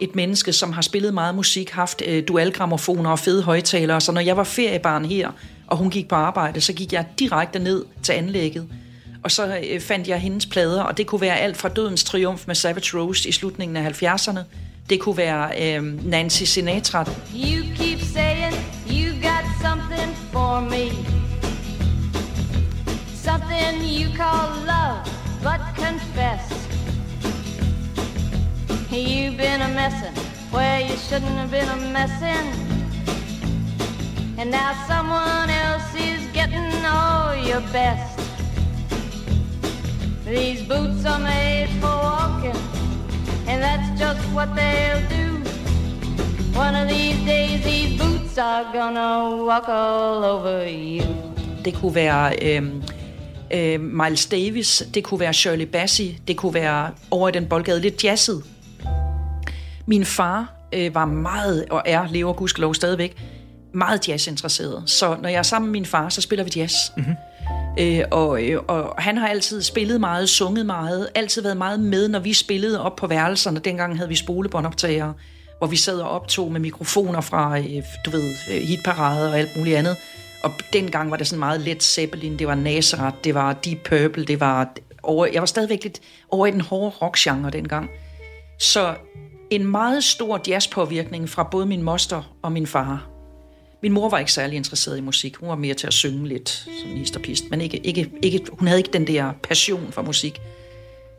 [0.00, 4.20] et menneske, som har spillet meget musik, haft øh, dualgramofoner og fede højtalere, så når
[4.20, 5.30] jeg var feriebarn her,
[5.66, 8.68] og hun gik på arbejde, så gik jeg direkte ned til anlægget,
[9.24, 12.46] og så øh, fandt jeg hendes plader, og det kunne være alt fra Dødens Triumf
[12.46, 14.40] med Savage Rose i slutningen af 70'erne.
[14.90, 17.04] Det kunne være øh, Nancy Sinatra.
[17.34, 18.54] You keep saying
[18.90, 20.90] you got something for me.
[23.14, 25.04] Something you call love,
[25.42, 26.44] but confess.
[28.90, 30.14] You've been a messin'
[30.52, 32.74] where you shouldn't have been a messin'
[34.38, 38.33] And now someone else is getting all your best.
[40.26, 42.56] These boots are made for walking,
[43.46, 45.34] and that's just what they'll do.
[46.58, 51.04] One of these days, these boots are gonna walk all over you.
[51.64, 52.72] Det kunne være øh,
[53.50, 57.80] øh, Miles Davis, det kunne være Shirley Bassey, det kunne være over i den boldgade
[57.80, 58.44] lidt jazzet.
[59.86, 63.16] Min far øh, var meget, og er, lever gudskelov stadigvæk,
[63.72, 64.82] meget jazzinteresseret.
[64.86, 66.74] Så når jeg er sammen med min far, så spiller vi jazz.
[66.96, 67.14] Mm-hmm.
[67.78, 72.08] Øh, og, øh, og han har altid spillet meget, sunget meget, altid været meget med,
[72.08, 73.60] når vi spillede op på værelserne.
[73.60, 75.14] Dengang havde vi spolebåndoptagere,
[75.58, 79.38] hvor vi sad og optog med mikrofoner fra, øh, du ved, øh, hitparader hitparade og
[79.38, 79.96] alt muligt andet.
[80.42, 84.24] Og dengang var det sådan meget let Zeppelin, det var Nazareth, det var Deep Purple,
[84.24, 87.90] det var over, jeg var stadigvæk lidt over i den hårde rockgenre dengang.
[88.60, 88.94] Så
[89.50, 93.13] en meget stor jazzpåvirkning fra både min moster og min far.
[93.84, 95.36] Min mor var ikke særlig interesseret i musik.
[95.36, 98.40] Hun var mere til at synge lidt som hist og pist, men ikke, ikke, ikke,
[98.52, 100.40] hun havde ikke den der passion for musik.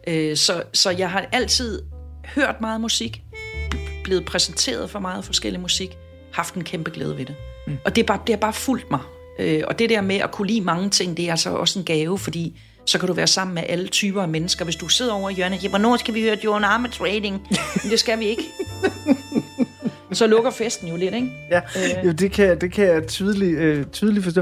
[0.07, 1.81] Øh, så, så jeg har altid
[2.25, 3.21] hørt meget musik,
[4.03, 5.97] blevet præsenteret for meget forskellig musik,
[6.33, 7.35] haft en kæmpe glæde ved det.
[7.67, 7.77] Mm.
[7.85, 9.01] Og det, er bare, det har bare fulgt mig.
[9.39, 11.85] Øh, og det der med at kunne lide mange ting, det er altså også en
[11.85, 14.65] gave, fordi så kan du være sammen med alle typer af mennesker.
[14.65, 17.47] Hvis du sidder over i hjørnet siger, hvornår skal vi høre John Arme Trading?
[17.83, 18.43] Men det skal vi ikke.
[20.15, 21.31] Så lukker festen jo lidt, ikke?
[21.49, 22.05] Ja, øh.
[22.05, 24.41] jo, det, kan, det kan jeg tydeligt, øh, tydeligt forstå.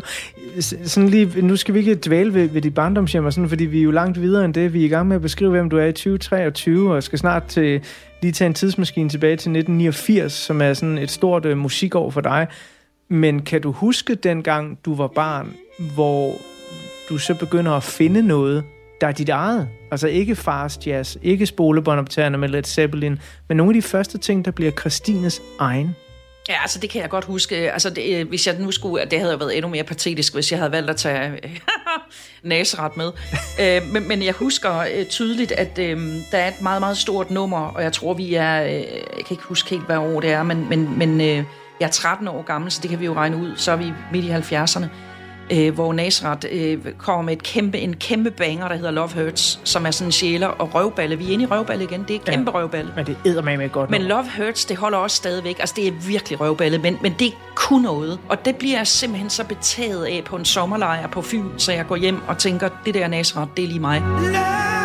[0.59, 3.83] Sådan lige, nu skal vi ikke dvæle ved, ved dit barndomshjem, sådan, fordi vi er
[3.83, 4.73] jo langt videre end det.
[4.73, 7.45] Vi er i gang med at beskrive, hvem du er i 2023, og skal snart
[7.45, 7.81] til,
[8.21, 12.21] lige tage en tidsmaskine tilbage til 1989, som er sådan et stort øh, musikår for
[12.21, 12.47] dig.
[13.09, 15.53] Men kan du huske dengang, du var barn,
[15.95, 16.33] hvor
[17.09, 18.63] du så begynder at finde noget,
[19.03, 19.69] der er dit eget.
[19.91, 24.45] Altså ikke fast jazz, ikke spolebåndoptagerne med Led Zeppelin, men nogle af de første ting,
[24.45, 25.95] der bliver Christines egen.
[26.49, 27.71] Ja, altså det kan jeg godt huske.
[27.71, 30.51] Altså det, øh, hvis jeg nu skulle, det havde jo været endnu mere patetisk, hvis
[30.51, 31.59] jeg havde valgt at tage øh,
[32.43, 33.11] naseret med.
[33.61, 35.97] øh, men, men jeg husker øh, tydeligt, at øh,
[36.31, 39.31] der er et meget, meget stort nummer, og jeg tror, vi er, øh, jeg kan
[39.31, 41.43] ikke huske helt, hvad år det er, men, men, men øh,
[41.79, 43.93] jeg er 13 år gammel, så det kan vi jo regne ud, så er vi
[44.11, 44.85] midt i 70'erne
[45.51, 49.59] øh, hvor Nasrat øh, kommer med et kæmpe, en kæmpe banger, der hedder Love Hurts,
[49.63, 51.15] som er sådan en sjæler og røvballe.
[51.15, 52.03] Vi er inde i røvballe igen.
[52.07, 52.57] Det er et kæmpe ja.
[52.57, 52.91] røvballe.
[52.95, 55.59] Men det æder med godt Men Love Hurts, det holder også stadigvæk.
[55.59, 58.19] Altså, det er virkelig røvballe, men, men det er kun noget.
[58.29, 61.87] Og det bliver jeg simpelthen så betaget af på en sommerlejr på Fyn, så jeg
[61.87, 63.99] går hjem og tænker, det der Nasrat, det er lige mig.
[63.99, 64.82] Love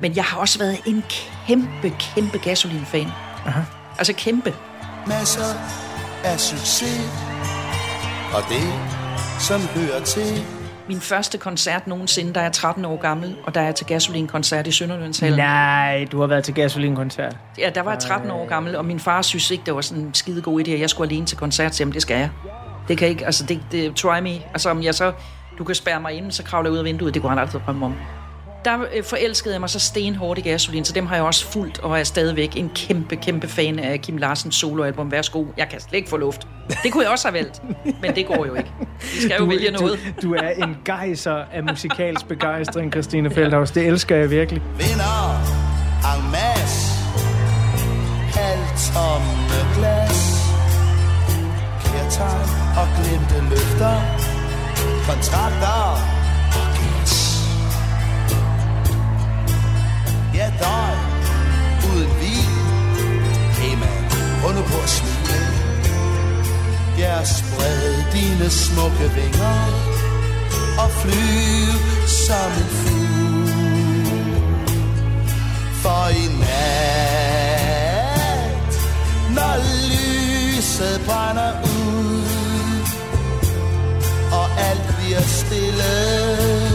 [0.00, 1.04] Men jeg har også været en
[1.46, 3.06] kæmpe, kæmpe gasolin-fan.
[3.46, 3.60] Aha.
[3.98, 4.54] Altså kæmpe.
[5.06, 5.44] Masser
[6.24, 7.10] af succes,
[8.34, 8.72] og det,
[9.40, 10.44] som hører til.
[10.88, 14.66] Min første koncert nogensinde, da jeg er 13 år gammel, og der er til Gasolin-koncert
[14.66, 15.38] i Sønderlønshallen.
[15.38, 17.36] Nej, du har været til Gasolin-koncert.
[17.58, 20.04] Ja, der var jeg 13 år gammel, og min far synes ikke, det var sådan
[20.04, 22.30] en skide god idé, at jeg skulle alene til koncert, så jamen, det skal jeg.
[22.88, 24.30] Det kan ikke, altså det, det try me.
[24.30, 25.12] Altså om jeg så,
[25.58, 27.62] du kan spærre mig ind, så kravler jeg ud af vinduet, det kunne han aldrig
[27.66, 27.94] drømme om
[28.64, 31.78] der øh, forelskede jeg mig så stenhårdt i Gasolin, så dem har jeg også fulgt,
[31.78, 35.12] og er stadigvæk en kæmpe, kæmpe fan af Kim Larsens soloalbum.
[35.12, 36.46] Værsgo, jeg kan slet ikke få luft.
[36.82, 37.62] Det kunne jeg også have valgt,
[38.02, 38.70] men det går jo ikke.
[39.00, 39.98] Vi skal jo du, vælge noget.
[40.22, 43.70] Du, du er en gejser af musikalsk begejstring, Christine Feldhaus.
[43.70, 44.62] Det elsker jeg virkelig.
[44.78, 45.40] Vinder
[46.10, 46.90] en masse
[48.38, 50.40] halvtomme glas
[51.84, 53.94] Kærtegn og glemte løfter
[55.06, 56.19] Kontrakter
[60.60, 60.80] Ja,
[61.88, 62.50] uden vin
[63.58, 64.00] Hey man,
[64.40, 65.20] prøv nu på at smile.
[66.98, 69.58] Ja, spred dine smukke vinger
[70.78, 71.72] Og flyv
[72.06, 73.20] som en fugl.
[75.82, 77.60] For i nat
[79.34, 79.56] Når
[79.90, 82.22] lyset brænder ud
[84.32, 86.69] Og alt bliver stille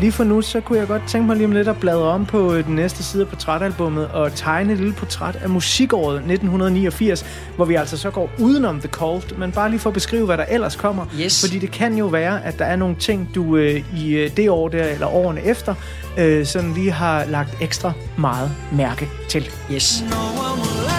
[0.00, 2.26] Lige for nu, så kunne jeg godt tænke mig lige om lidt at bladre om
[2.26, 7.24] på øh, den næste side af portrætalbummet og tegne et lille portræt af musikåret 1989,
[7.56, 10.38] hvor vi altså så går udenom The Cold, men bare lige for at beskrive, hvad
[10.38, 11.06] der ellers kommer.
[11.20, 11.40] Yes.
[11.40, 14.50] Fordi det kan jo være, at der er nogle ting, du øh, i øh, det
[14.50, 15.74] år der, eller årene efter,
[16.18, 19.48] øh, sådan lige har lagt ekstra meget mærke til.
[19.72, 20.04] Yes.
[20.10, 20.95] No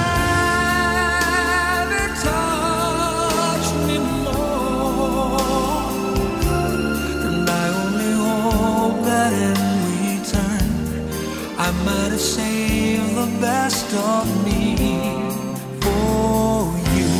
[12.17, 14.77] to save the best of me
[15.81, 17.11] for you.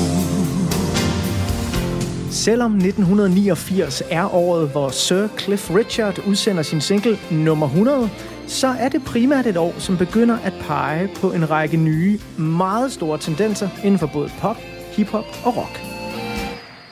[2.31, 8.09] Selvom 1989 er året, hvor Sir Cliff Richard udsender sin single nummer 100,
[8.47, 12.91] så er det primært et år, som begynder at pege på en række nye, meget
[12.91, 14.57] store tendenser inden for både pop,
[14.91, 15.86] hiphop og rock.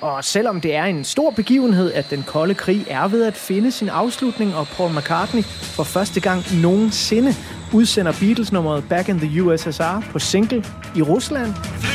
[0.02, 3.72] Og selvom det er en stor begivenhed, at den kolde krig er ved at finde
[3.72, 7.36] sin afslutning, og Paul McCartney for første gang nogensinde
[7.74, 11.95] udsender Beatles-nummeret Back in the USSR på single i Rusland.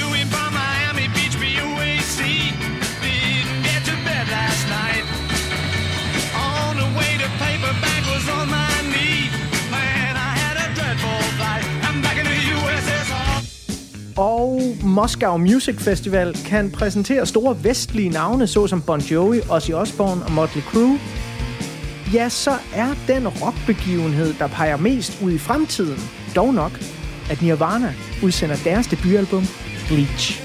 [14.21, 20.33] Og Moscow Music Festival kan præsentere store vestlige navne, såsom Bon Jovi, Ozzy Osbourne og
[20.33, 20.99] Motley Crue,
[22.15, 26.01] ja, så er den rockbegivenhed, der peger mest ud i fremtiden,
[26.37, 26.73] dog nok,
[27.31, 29.45] at Nirvana udsender deres debutalbum
[29.89, 30.41] Bleach.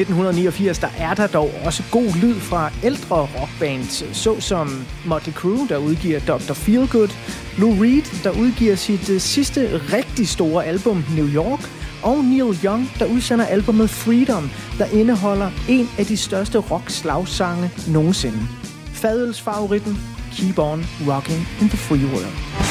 [0.00, 5.76] 1989 der er der dog også god lyd fra ældre rockbands, såsom Motley Crue, der
[5.76, 6.54] udgiver Dr.
[6.54, 7.08] Feelgood,
[7.58, 11.70] Lou Reed, der udgiver sit uh, sidste rigtig store album, New York,
[12.02, 18.38] og Neil Young, der udsender albumet Freedom, der indeholder en af de største rock-slagsange nogensinde.
[18.92, 19.98] Fadelsfavoritten
[20.32, 22.67] Keep On Rocking in the Free World.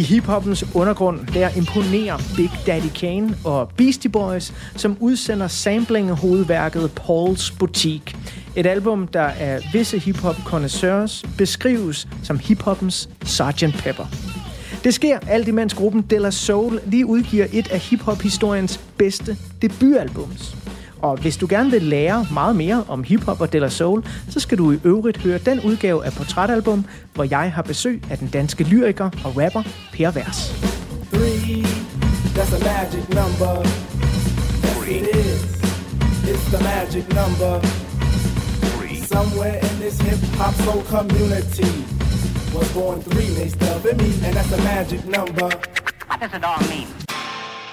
[0.00, 7.58] I hiphoppens undergrund, der imponerer Big Daddy Kane og Beastie Boys, som udsender sampling-hovedværket Paul's
[7.58, 8.16] Boutique.
[8.56, 13.64] Et album, der af visse hiphop connoisseurs beskrives som hiphoppens Sgt.
[13.78, 14.04] Pepper.
[14.84, 20.56] Det sker alt imens gruppen De La Soul lige udgiver et af hiphop-historiens bedste debutalbums.
[21.02, 24.40] Og hvis du gerne vil lære meget mere om hiphop og De La Soul, så
[24.40, 26.84] skal du i øvrigt høre den udgave af Portrætalbum,
[27.14, 30.54] hvor jeg har besøg af den danske lyriker og rapper Per Vers.
[31.12, 31.62] Three,
[32.36, 33.52] that's a magic number.
[34.64, 35.60] Yes, it is.
[36.32, 37.60] It's the magic number.
[39.16, 41.72] Somewhere in this hip-hop soul community
[42.54, 45.48] was born three they up me, and that's a magic number.
[46.06, 47.09] What does it all mean?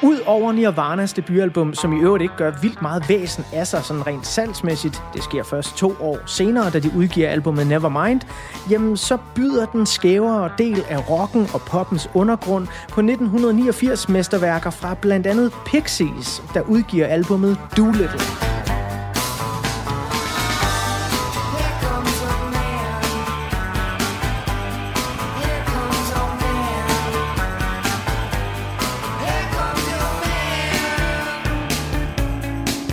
[0.04, 4.28] Udover Nirvanas debutalbum, som i øvrigt ikke gør vildt meget væsen af sig sådan rent
[4.28, 8.22] salgsmæssigt, det sker først to år senere, da de udgiver albumet Nevermind,
[8.70, 14.94] jamen så byder den skævere del af rocken og poppens undergrund på 1989 mesterværker fra
[14.94, 18.20] blandt andet Pixies, der udgiver albumet Doolittle.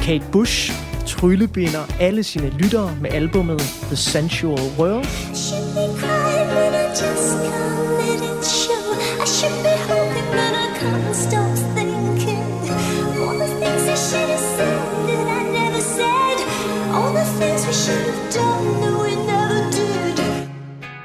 [0.04, 0.72] Kate Bush
[1.06, 5.06] tryllebinder alle sine lyttere med albumet The Sensual World.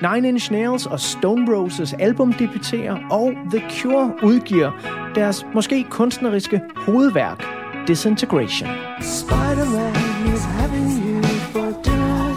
[0.01, 4.71] Nine Inch Nails og Stone Roses album debuterer, og The Cure udgiver
[5.15, 7.48] deres måske kunstneriske hovedværk,
[7.89, 8.69] Disintegration.
[9.01, 9.95] Spider-Man
[10.33, 12.35] is having you for dinner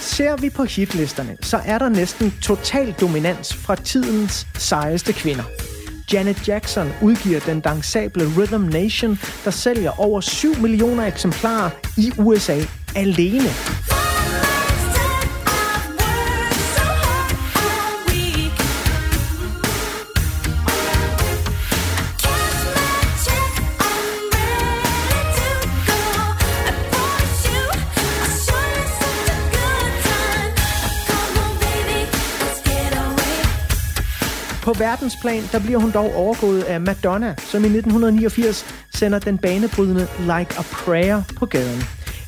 [0.00, 5.44] Ser vi på hitlisterne, så er der næsten total dominans fra tidens sejeste kvinder.
[6.12, 12.58] Janet Jackson udgiver den dansable Rhythm Nation, der sælger over 7 millioner eksemplarer i USA
[12.96, 13.48] alene.
[34.72, 40.08] På verdensplan, der bliver hun dog overgået af Madonna, som i 1989 sender den banebrydende
[40.20, 41.82] Like a Prayer på gaden.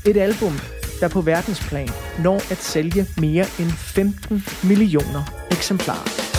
[0.07, 0.53] Et album,
[1.01, 1.89] der på verdensplan
[2.23, 6.34] når at sælge mere end 15 millioner eksemplarer.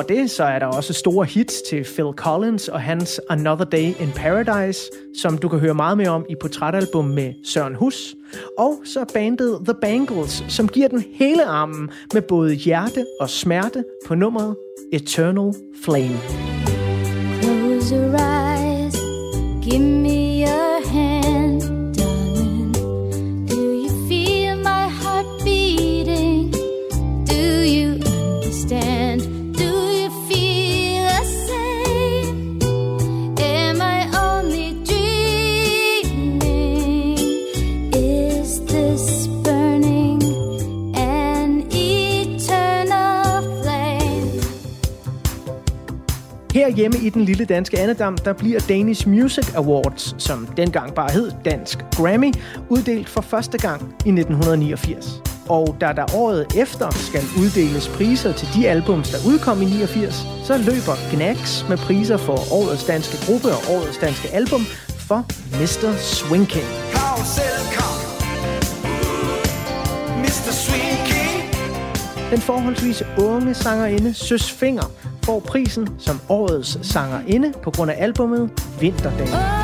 [0.00, 4.00] Udover det, så er der også store hits til Phil Collins og hans Another Day
[4.00, 4.80] in Paradise,
[5.18, 8.14] som du kan høre meget mere om i portrætalbum med Søren Hus.
[8.58, 13.84] Og så bandet The Bangles, som giver den hele armen med både hjerte og smerte
[14.06, 14.56] på nummeret
[14.92, 16.18] Eternal Flame.
[17.42, 18.96] Close your eyes,
[19.62, 20.69] give me your
[46.70, 51.32] Herhjemme i den lille danske andedam, der bliver Danish Music Awards, som dengang bare hed
[51.44, 52.32] Dansk Grammy,
[52.68, 55.22] uddelt for første gang i 1989.
[55.48, 60.14] Og da der året efter skal uddeles priser til de albums, der udkom i 89,
[60.44, 64.60] så løber Gnags med priser for årets danske gruppe og årets danske album
[65.08, 65.24] for.
[65.60, 65.90] Mr.
[65.98, 66.70] Swing King.
[72.30, 78.50] Den forholdsvis unge sangerinde Søs Finger får prisen som årets sangerinde på grund af albumet
[78.80, 79.28] Vinterdag.
[79.32, 79.60] Oh!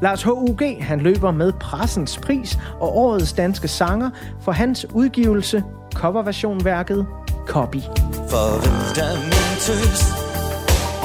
[0.00, 0.82] Lars H.U.G.
[0.82, 4.10] han løber med pressens pris og årets danske sanger
[4.40, 5.64] for hans udgivelse
[5.94, 7.06] coverversionværket
[7.46, 7.80] Copy.
[8.30, 8.64] For
[8.94, 10.17] da min tøs,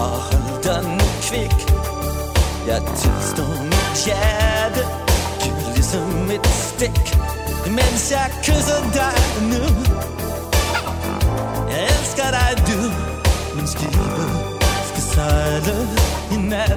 [0.03, 0.83] og hold dig
[1.27, 1.59] kvik.
[2.67, 4.81] Jeg tilstår mit hjerte
[5.41, 6.99] Giv ligesom et stik.
[7.77, 9.17] Mens jeg kysser dig
[9.51, 9.63] nu.
[11.71, 12.79] Jeg elsker dig du.
[13.55, 14.29] Men skibet
[14.89, 15.75] skal sejle
[16.31, 16.35] i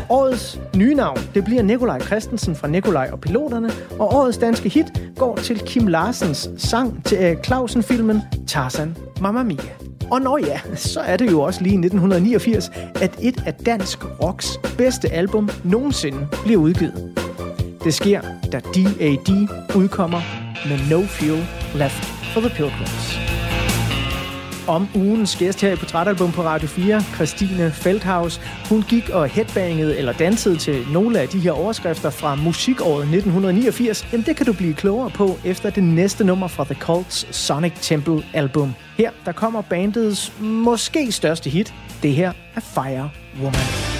[0.08, 4.86] Årets nye navn, det bliver Nikolaj Christensen fra Nikolaj og Piloterne, og årets danske hit
[5.16, 9.95] går til Kim Larsens sang til Erik Clausen-filmen Tarzan Mamma Mia.
[10.10, 14.04] Og når ja, så er det jo også lige i 1989, at et af dansk
[14.22, 17.14] rocks bedste album nogensinde bliver udgivet.
[17.84, 18.20] Det sker,
[18.52, 19.48] da D.A.D.
[19.76, 20.20] udkommer
[20.68, 22.04] med No Fuel Left
[22.34, 23.35] for the Pilgrims.
[24.68, 29.98] Om ugens gæst her i Portrætalbum på Radio 4, Christine Feldhaus, hun gik og headbangede
[29.98, 34.08] eller dansede til nogle af de her overskrifter fra musikåret 1989.
[34.12, 37.72] Jamen det kan du blive klogere på efter det næste nummer fra The Cults Sonic
[37.80, 38.74] Temple album.
[38.98, 41.74] Her der kommer bandets måske største hit.
[42.02, 43.10] Det her er Fire
[43.42, 43.95] Woman.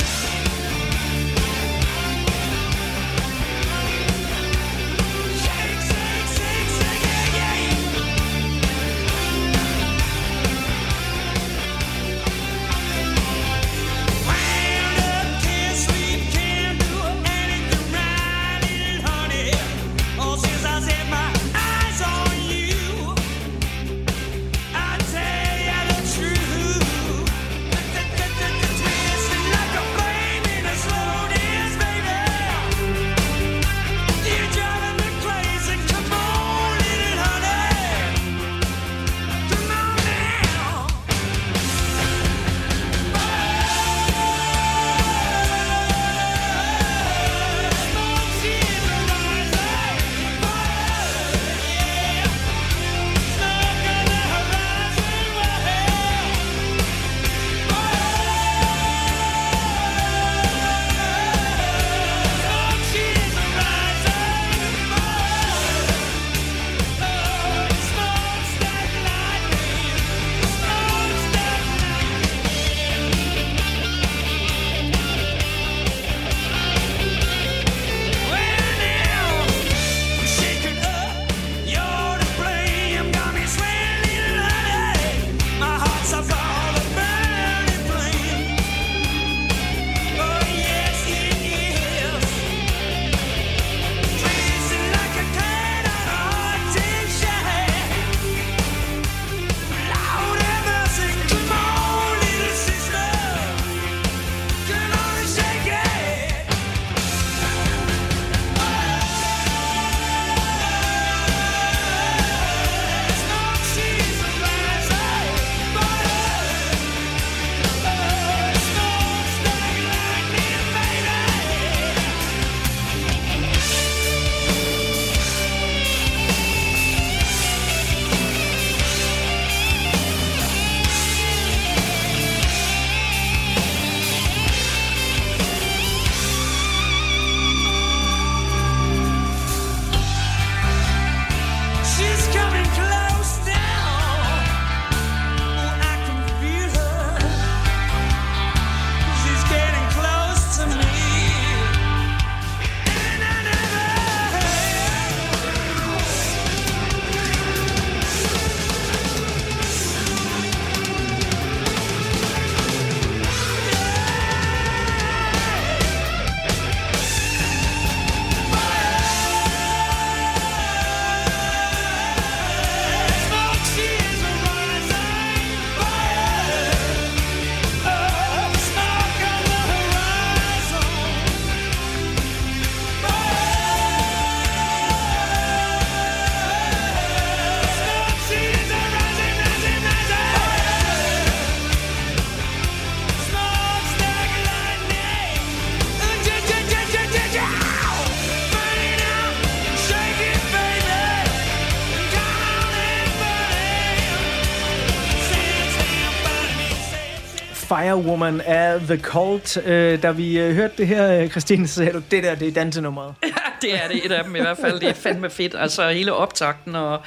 [207.97, 209.57] Firewoman af The Cult.
[209.67, 212.53] Øh, da vi øh, hørte det her, øh, Christine, så du, det der, det er
[212.53, 213.15] dansenummeret.
[213.63, 214.81] det er det et af dem i hvert fald.
[214.81, 215.55] Det er fandme fedt.
[215.59, 217.01] Altså hele optakten og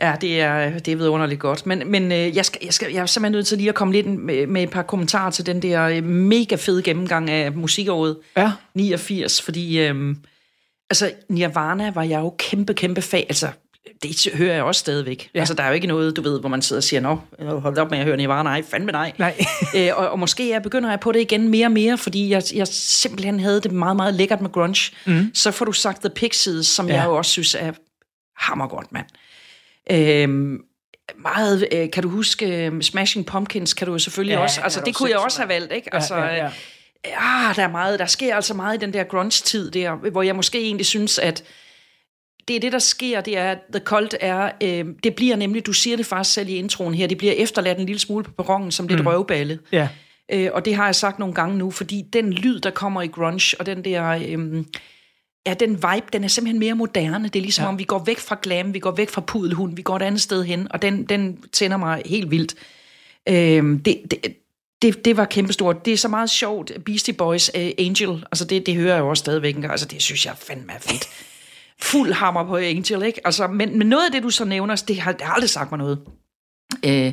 [0.00, 1.66] Ja, det er, det er vidunderligt godt.
[1.66, 3.92] Men, men øh, jeg, skal, jeg, skal, jeg er simpelthen nødt til lige at komme
[3.94, 8.16] lidt med, med et par kommentarer til den der øh, mega fede gennemgang af musikåret
[8.36, 8.52] Ja.
[8.74, 10.16] 89, fordi øh,
[10.90, 13.26] altså Nirvana var jeg jo kæmpe, kæmpe fag.
[13.28, 13.48] Altså,
[14.02, 15.30] det hører jeg også stadigvæk.
[15.34, 15.38] Ja.
[15.38, 17.18] Altså, der er jo ikke noget, du ved, hvor man sidder og siger, nå,
[17.58, 19.12] hold op med at høre Nirvana, nej, fandme nej.
[19.18, 19.34] Nej.
[19.76, 22.42] øh, og, og måske jeg begynder jeg på det igen mere og mere, fordi jeg,
[22.54, 24.92] jeg simpelthen havde det meget, meget lækkert med grunge.
[25.06, 25.30] Mm.
[25.34, 26.94] Så får du sagt The Pixies, som Ja.
[26.94, 27.00] ja.
[27.00, 27.72] jeg jo også synes er
[28.36, 29.06] hammergodt, mand.
[29.90, 30.58] Øhm,
[31.16, 34.60] meget, øh, kan du huske øh, Smashing Pumpkins, kan du jo selvfølgelig Ja, ja, også,
[34.60, 35.94] altså det kunne jeg også have valgt, ikke?
[35.94, 36.50] Altså, ja, ja.
[37.16, 40.36] Ah, der er meget, der sker altså meget i den der grunge-tid der, hvor jeg
[40.36, 41.44] måske egentlig synes, at
[42.48, 45.66] det er det, der sker, det er, at The Cult er, øh, det bliver nemlig,
[45.66, 48.30] du siger det faktisk selv i introen her, det bliver efterladt en lille smule på
[48.30, 49.06] perronen som lidt mm.
[49.06, 49.58] røvballe.
[49.72, 49.88] Ja.
[50.32, 53.06] Øh, og det har jeg sagt nogle gange nu, fordi den lyd, der kommer i
[53.06, 54.08] grunge, og den der...
[54.08, 54.64] Øh,
[55.46, 57.28] ja, den vibe, den er simpelthen mere moderne.
[57.28, 57.68] Det er ligesom, ja.
[57.68, 60.20] om vi går væk fra glam, vi går væk fra pudelhund, vi går et andet
[60.20, 62.54] sted hen, og den, den tænder mig helt vildt.
[63.28, 64.36] Øh, det, det,
[64.82, 65.84] det, det var kæmpestort.
[65.84, 66.72] Det er så meget sjovt.
[66.84, 69.56] Beastie Boys, uh, Angel, altså det, det hører jeg jo også stadigvæk.
[69.70, 71.08] Altså det synes jeg fandme er fedt.
[71.82, 73.20] Fuld hammer på Angel, ikke?
[73.24, 75.70] Altså, men, men noget af det, du så nævner, det har, det har aldrig sagt
[75.70, 75.98] mig noget.
[76.84, 77.12] Øh,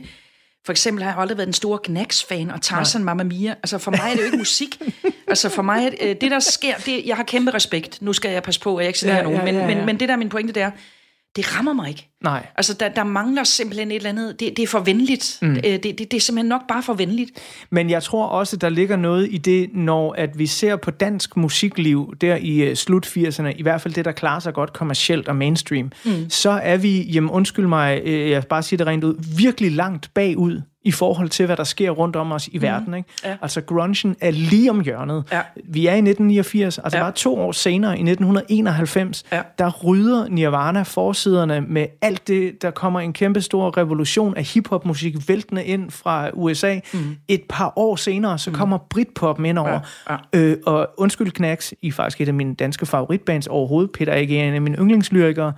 [0.66, 3.50] for eksempel har jeg aldrig været den store Knacks-fan, og Tarzan Mamma Mia.
[3.52, 4.82] Altså for mig er det jo ikke musik.
[5.28, 8.02] altså for mig, øh, det der sker, det, jeg har kæmpe respekt.
[8.02, 9.76] Nu skal jeg passe på, at jeg ikke siger Ja, nogen, ja, men, ja, ja.
[9.76, 10.72] Men, men det der er min pointe, det er,
[11.36, 12.10] det rammer mig ikke.
[12.24, 12.46] Nej.
[12.58, 14.40] Altså, der, der mangler simpelthen et eller andet.
[14.40, 15.40] Det, det er for venligt.
[15.42, 15.54] Mm.
[15.54, 17.32] Det, det, det er simpelthen nok bare for venligt.
[17.70, 21.38] Men jeg tror også, der ligger noget i det, når at vi ser på dansk
[21.38, 25.28] musikliv der i uh, slut 80'erne, i hvert fald det, der klarer sig godt kommercielt
[25.28, 26.30] og mainstream, mm.
[26.30, 30.10] så er vi, jamen undskyld mig, øh, jeg bare sige det rent ud, virkelig langt
[30.14, 32.62] bagud i forhold til, hvad der sker rundt om os i mm.
[32.62, 32.94] verden.
[32.94, 33.10] Ikke?
[33.26, 33.36] Ja.
[33.42, 35.24] Altså, grungen er lige om hjørnet.
[35.32, 35.42] Ja.
[35.64, 37.04] Vi er i 1989, altså Ja.
[37.04, 39.42] bare to år senere, i 1991, Ja.
[39.58, 45.16] der rydder Nirvana forsiderne med alt det, der kommer en kæmpe stor revolution af hiphopmusik
[45.30, 46.80] væltende ind fra USA.
[46.94, 47.00] Mm.
[47.28, 49.80] Et par år senere, så kommer Britpoppen ind over.
[50.10, 53.92] Ja, Øh, og undskyld Knacks, I er faktisk et af mine danske favoritbands overhovedet.
[53.92, 55.54] Peter er ikke en af mine yndlingslyrikere,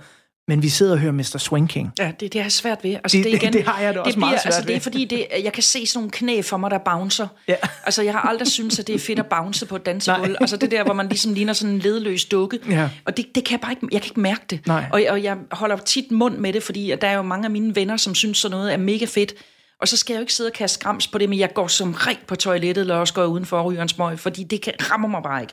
[0.48, 1.36] men vi sidder og hører Mr.
[1.38, 1.92] Swing King.
[1.98, 2.94] Ja, det, det har jeg svært ved.
[2.94, 4.80] Altså, Det- det, igen, det har jeg da også meget svært altså, Det er ved.
[4.80, 7.26] fordi, det, jeg kan se sådan nogle knæ for mig, der bouncer.
[7.48, 7.54] Ja.
[7.84, 10.36] Altså, jeg har aldrig syntes, at det er fedt at bounce på et dansegulv.
[10.40, 12.58] Altså, det der, hvor man ligesom ligner sådan en ledløs dukke.
[12.70, 12.90] Ja.
[13.04, 14.66] Og det, det kan jeg bare ikke, jeg kan ikke mærke det.
[14.66, 14.84] Nej.
[14.92, 17.74] Og, og jeg holder tit mund med det, fordi der er jo mange af mine
[17.76, 19.34] venner, som synes sådan noget er mega fedt.
[19.80, 21.66] Og så skal jeg jo ikke sidde og kaste skræms på det, men jeg går
[21.66, 24.60] som rig på toilettet, eller også går jeg udenfor og ryger en smøg, fordi det
[24.60, 25.52] kan, rammer mig bare ikke.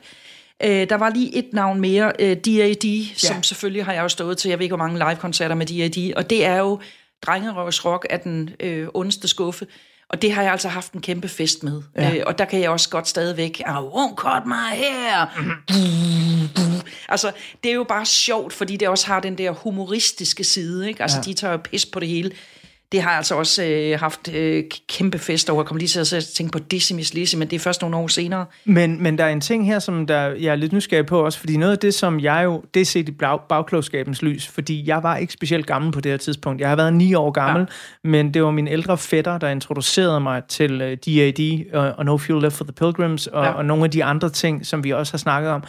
[0.64, 3.42] Øh, der var lige et navn mere, øh, D.A.D., som Ja.
[3.42, 6.30] selvfølgelig har jeg jo stået til, jeg ved ikke, hvor mange live-koncerter med D.A.D., og
[6.30, 6.80] det er jo
[7.26, 9.68] Drengerøvs Rock af den øh, ondeste skuffe,
[10.10, 11.82] og det har jeg altså haft en kæmpe fest med.
[11.98, 12.16] Ja.
[12.16, 15.30] Øh, og der kan jeg også godt stadigvæk, I won't cut my hair.
[17.10, 17.32] altså,
[17.64, 21.02] det er jo bare sjovt, fordi det også har den der humoristiske side, ikke?
[21.02, 21.22] Altså, ja.
[21.24, 22.32] de tager jo pis på det hele.
[22.94, 25.62] Det har jeg altså også øh, haft øh, kæmpe fest over.
[25.62, 28.08] Jeg kommer lige til at tænke på Decimus Lizzy, men det er først nogle år
[28.08, 28.46] senere.
[28.66, 31.40] Men, men der er en ting her, som der, jeg er lidt nysgerrig på også,
[31.40, 34.88] fordi noget af det, som jeg jo, det er set i bag, bagklogskabens lys, fordi
[34.88, 36.62] jeg var ikke specielt gammel på det her tidspunkt.
[36.62, 37.62] Jeg har været ni år gammel,
[38.04, 38.10] ja.
[38.10, 41.66] men det var min ældre fætter, der introducerede mig til uh, D.A.D.
[41.74, 43.44] og, og No Fuel Left for the Pilgrims, og.
[43.44, 43.52] Ja.
[43.52, 45.64] og nogle af de andre ting, som vi også har snakket om.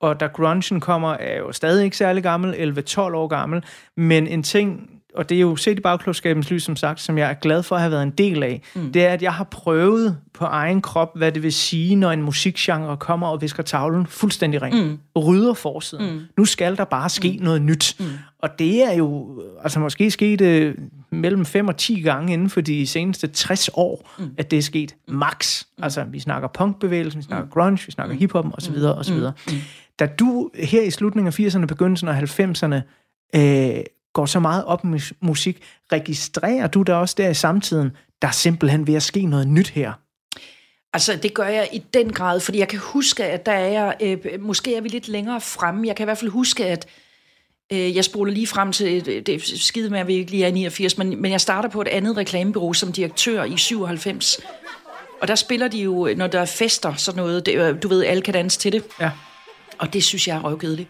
[0.00, 3.64] Og da grungen kommer, er jeg jo stadig ikke særlig gammel, 11-12 år gammel,
[3.96, 7.30] men en ting, og det er jo set i bagklogskabens lys, som sagt, som jeg
[7.30, 8.92] er glad for at have været en del af, mm.
[8.92, 12.22] det er, at jeg har prøvet på egen krop, hvad det vil sige, når en
[12.22, 14.86] musikgenre kommer og visker tavlen fuldstændig ring.
[14.86, 14.98] Mm.
[15.16, 16.14] Rydder forsiden.
[16.14, 16.20] Mm.
[16.36, 17.44] Nu skal der bare ske mm.
[17.44, 17.96] noget nyt.
[18.00, 18.06] Mm.
[18.38, 20.74] Og det er jo altså måske sket øh,
[21.10, 24.30] mellem 5 og 10 gange inden for de seneste 60 år, mm.
[24.38, 25.64] at det er sket max.
[25.78, 25.84] Mm.
[25.84, 27.50] Altså, vi snakker punkbevægelsen, vi snakker mm.
[27.50, 28.76] grunge, vi snakker hiphoppen osv.
[28.84, 29.16] osv.
[29.16, 29.54] Mm.
[29.98, 32.80] Da du her i slutningen af 80'erne, begyndelsen af 90'erne,
[33.36, 33.80] øh,
[34.18, 35.62] går så meget op med mus- musik,
[35.92, 37.90] registrerer du der også der i samtiden,
[38.22, 39.92] der er simpelthen ved at ske noget nyt her?
[40.92, 43.96] Altså, det gør jeg i den grad, fordi jeg kan huske, at der er jeg,
[44.00, 45.86] øh, måske er vi lidt længere fremme.
[45.86, 46.86] Jeg kan i hvert fald huske, at
[47.72, 50.44] øh, jeg spoler lige frem til, det det er skide med, at vi ikke lige
[50.44, 54.40] er i 89, men, men jeg starter på et andet reklamebureau som direktør i 97.
[55.20, 58.04] Og der spiller de jo, når der er fester, sådan noget, det, er- du ved,
[58.04, 58.84] alle kan danse til det.
[59.00, 59.10] Ja.
[59.78, 60.88] Og det synes jeg er røvkedeligt.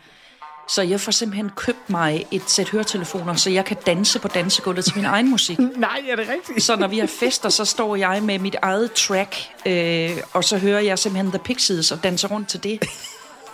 [0.68, 4.84] Så jeg får simpelthen købt mig et sæt høretelefoner, så jeg kan danse på dansegulvet
[4.84, 5.58] til min egen musik.
[5.76, 6.62] Nej, er det rigtigt?
[6.62, 10.58] Så når vi har fester, så står jeg med mit eget track, øh, og så
[10.58, 12.82] hører jeg simpelthen The Pixies og danser rundt til det.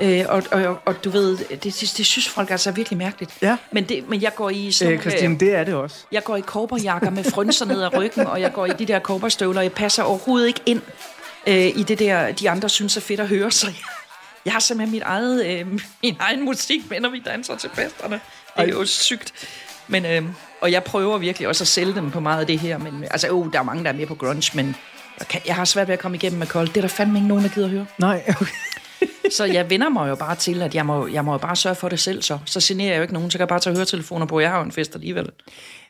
[0.01, 3.33] Øh, og, og, og du ved, det, det, det synes folk altså er virkelig mærkeligt.
[3.43, 3.57] Ja.
[3.73, 5.97] Men, det, men jeg går i sådan Øh, Christine, det er det også.
[6.13, 8.99] jeg går i korperjakker med frynser ned ad ryggen, og jeg går i de der
[8.99, 9.61] korperstøvler.
[9.61, 10.81] Jeg passer overhovedet ikke ind
[11.47, 13.51] øh, i det der, de andre synes er fedt at høre.
[13.51, 13.75] Så jeg,
[14.45, 15.67] jeg har simpelthen mit eget, øh,
[16.03, 18.21] min egen musik med, når vi danser til festerne.
[18.57, 19.33] Det er jo sygt.
[19.89, 20.23] Men, øh,
[20.61, 22.79] og jeg prøver virkelig også at sælge dem på meget af det her.
[22.79, 24.77] Men, altså, oh, der er mange, der er med på grunge, men
[25.19, 26.69] jeg, kan, jeg har svært ved at komme igennem med kold.
[26.69, 27.87] Det er der fandme ikke nogen, der gider at høre.
[27.99, 28.47] Nej, okay.
[29.37, 31.75] Så jeg vender mig jo bare til, at jeg må, jeg må jo bare sørge
[31.75, 32.39] for det selv så.
[32.45, 34.41] Så generer jeg jo ikke nogen, så kan jeg bare tage høretelefoner på.
[34.41, 35.31] Jeg har jo en fest alligevel.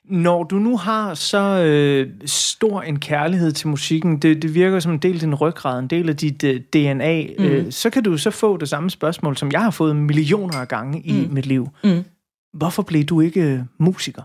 [0.09, 4.93] Når du nu har så øh, stor en kærlighed til musikken, det, det virker som
[4.93, 7.45] en del af din ryggrad, en del af dit øh, DNA, mm.
[7.45, 10.69] øh, så kan du så få det samme spørgsmål, som jeg har fået millioner af
[10.69, 11.33] gange i Mm.
[11.35, 11.69] mit liv.
[11.85, 12.05] Mm.
[12.55, 14.23] Hvorfor blev du ikke øh, musiker?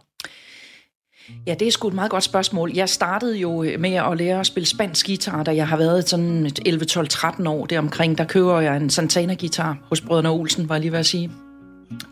[1.48, 2.72] Ja, det er sgu et meget godt spørgsmål.
[2.76, 6.46] Jeg startede jo med at lære at spille spansk guitar, da jeg har været sådan
[6.46, 8.18] et 11, 12, 13 år deromkring.
[8.18, 11.32] Der køber jeg en Santana-guitar hos Brødrene Olsen, var jeg lige ved at sige.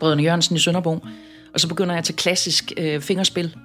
[0.00, 1.02] Brødrene Jørgensen i Sønderborg.
[1.58, 3.56] Og så begynder jeg til klassisk øh, fingerspil.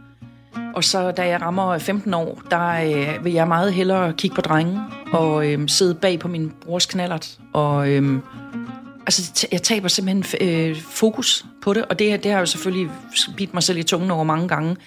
[0.75, 4.41] Og så da jeg rammer 15 år, der øh, vil jeg meget hellere kigge på
[4.41, 4.79] drengen
[5.11, 7.37] og øh, sidde bag på min brors knallert.
[7.53, 8.19] Og øh,
[8.99, 12.91] altså, jeg taber simpelthen øh, fokus på det, og det, det har jeg jo selvfølgelig
[13.37, 14.77] bidt mig selv i tungen over mange gange.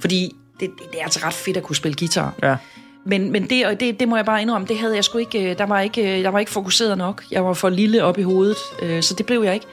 [0.00, 2.34] Fordi det, det er altså ret fedt at kunne spille guitar.
[2.42, 2.56] Ja.
[3.04, 5.50] Men, men det, og det, det må jeg bare indrømme, det havde jeg sgu ikke,
[5.50, 7.24] øh, der var ikke, øh, der var ikke fokuseret nok.
[7.30, 9.66] Jeg var for lille op i hovedet, øh, så det blev jeg ikke.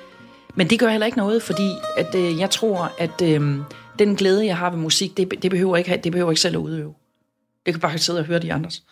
[0.56, 3.58] Men det gør heller ikke noget, fordi at, øh, jeg tror, at øh,
[4.00, 6.60] den glæde, jeg har ved musik, det, det, behøver ikke, det behøver ikke selv at
[6.60, 6.94] udøve.
[7.66, 8.84] Jeg kan bare sidde og høre de andres.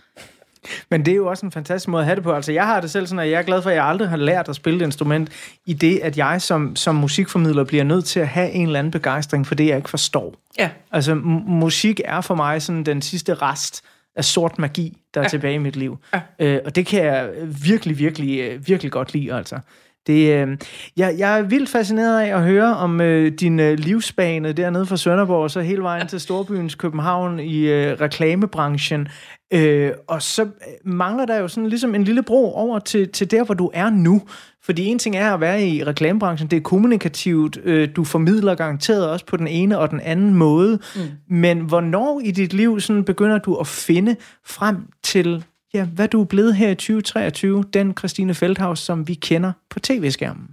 [0.90, 2.34] Men det er jo også en fantastisk måde at have det på.
[2.34, 4.18] Altså, jeg har det selv sådan, at jeg er glad for, at jeg aldrig har
[4.18, 5.30] lært at spille et instrument,
[5.66, 8.92] i det, at jeg som, som musikformidler bliver nødt til at have en eller anden
[8.92, 10.36] begejstring for det, jeg ikke forstår.
[10.60, 13.84] Ja, Altså, musik er for mig sådan den sidste rest
[14.16, 15.30] af sort magi, der er ja.
[15.30, 15.98] tilbage i mit liv.
[16.14, 16.22] Ja.
[16.40, 17.30] Øh, og det kan jeg
[17.64, 19.60] virkelig, virkelig, øh, virkelig godt lide, altså.
[20.08, 20.58] Det, øh,
[20.98, 24.98] jeg, jeg er vildt fascineret af at høre om øh, din øh, livsbane dernede fra
[24.98, 29.08] Sønderborg, og så hele vejen til Storbyens København i øh, reklamebranchen.
[29.54, 30.50] Øh, og så øh,
[30.86, 33.90] mangler der jo sådan ligesom en lille bro over til, til der, hvor du er
[33.90, 34.22] nu.
[34.64, 39.10] Fordi en ting er at være i reklamebranchen, det er kommunikativt, øh, du formidler garanteret
[39.10, 40.80] også på den ene og den anden måde.
[40.96, 41.02] Mm.
[41.36, 45.44] Men hvornår i dit liv sådan begynder du at finde frem til,
[45.74, 49.80] ja, hvad du er blevet her i 2023, den Christine Feldhaus, som vi kender på
[49.80, 50.48] tv-skærmen?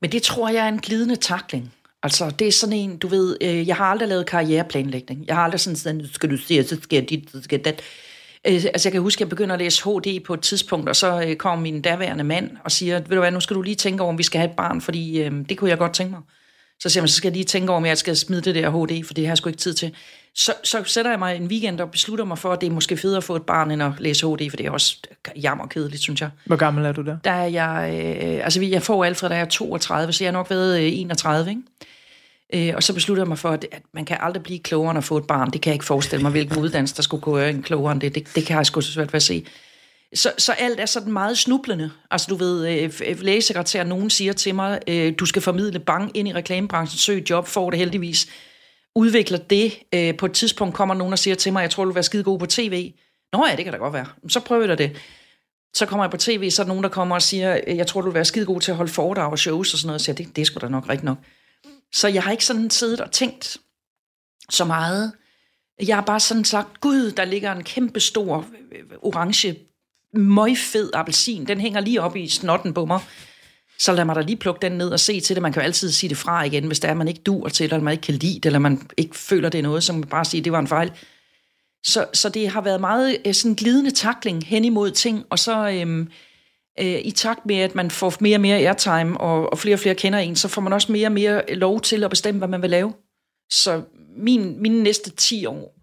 [0.00, 1.72] Men det tror jeg er en glidende takling.
[2.02, 5.26] Altså, det er sådan en, du ved, øh, jeg har aldrig lavet karriereplanlægning.
[5.26, 7.82] Jeg har aldrig sådan, sådan skal du se, så skal dit, så skal dat.
[8.46, 10.96] Øh, altså, jeg kan huske, at jeg begynder at læse HD på et tidspunkt, og
[10.96, 13.76] så øh, kommer min daværende mand og siger, ved du hvad, nu skal du lige
[13.76, 16.10] tænke over, om vi skal have et barn, fordi øh, det kunne jeg godt tænke
[16.10, 16.20] mig.
[16.84, 18.70] Så siger man, så skal jeg lige tænke over, om jeg skal smide det der
[18.70, 19.94] HD, for det har jeg sgu ikke tid til.
[20.34, 22.96] Så, så sætter jeg mig en weekend og beslutter mig for, at det er måske
[22.96, 24.96] federe at få et barn, end at læse HD, for det er også
[25.36, 26.30] jammerkedeligt, synes jeg.
[26.46, 27.16] Hvor gammel er du der?
[27.24, 30.32] Der er jeg, øh, altså jeg får Alfred, da jeg er 32, så jeg har
[30.32, 32.68] nok været øh, 31, ikke?
[32.68, 34.98] Øh, og så besluttede jeg mig for, at, at man kan aldrig blive klogere end
[34.98, 35.50] at få et barn.
[35.50, 38.14] Det kan jeg ikke forestille mig, hvilken uddannelse, der skulle gå en klogere end det.
[38.14, 39.44] Det, det kan jeg sgu så svært ved at se.
[40.14, 41.90] Så, så alt er sådan meget snublende.
[42.10, 46.16] Altså du ved, øh, øh lægesekretær, nogen siger til mig, øh, du skal formidle bang
[46.16, 48.28] ind i reklamebranchen, søg job, får det heldigvis.
[48.94, 49.78] Udvikler det.
[49.94, 52.02] Øh, på et tidspunkt kommer nogen og siger til mig, jeg tror, du vil være
[52.02, 52.92] skide god på tv.
[53.32, 54.06] Nå ja, det kan da godt være.
[54.28, 54.96] Så prøver jeg da det.
[55.74, 57.86] Så kommer jeg på tv, så er der nogen, der kommer og siger, øh, jeg
[57.86, 60.00] tror, du vil være skide god til at holde foredrag og shows og sådan noget.
[60.00, 61.18] Så siger jeg, det, det er sgu da nok rigtigt nok.
[61.92, 63.56] Så jeg har ikke sådan siddet og tænkt
[64.50, 65.12] så meget.
[65.86, 69.56] Jeg har bare sådan sagt, gud, der ligger en kæmpe stor øh, orange,
[70.16, 71.46] møgfed appelsin.
[71.46, 73.00] Den hænger lige op i snotten på mig.
[73.78, 75.42] Så lad mig da lige plukke den ned og se til det.
[75.42, 77.64] Man kan jo altid sige det fra igen, hvis der er, man ikke dur til
[77.64, 79.92] det, eller man ikke kan lide det, eller man ikke føler, det er noget, så
[79.92, 80.92] man bare sige, det var en fejl.
[81.84, 85.68] Så, så det har været meget øh, sådan glidende takling hen imod ting, og så
[85.68, 86.08] øhm,
[86.80, 89.80] øh, i takt med, at man får mere og mere airtime, og, og flere og
[89.80, 92.48] flere kender en, så får man også mere og mere lov til at bestemme, hvad
[92.48, 92.92] man vil lave.
[93.50, 93.82] Så
[94.16, 95.74] min, mine næste 10 år,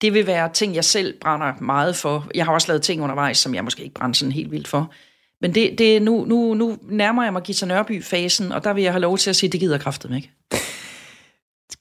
[0.00, 2.26] det vil være ting, jeg selv brænder meget for.
[2.34, 4.92] Jeg har også lavet ting undervejs, som jeg måske ikke brænder sådan helt vildt for.
[5.40, 8.92] Men det, det, nu, nu, nu nærmer jeg mig Gita Nørby-fasen, og der vil jeg
[8.92, 10.30] have lov til at sige, det gider kraftet ikke.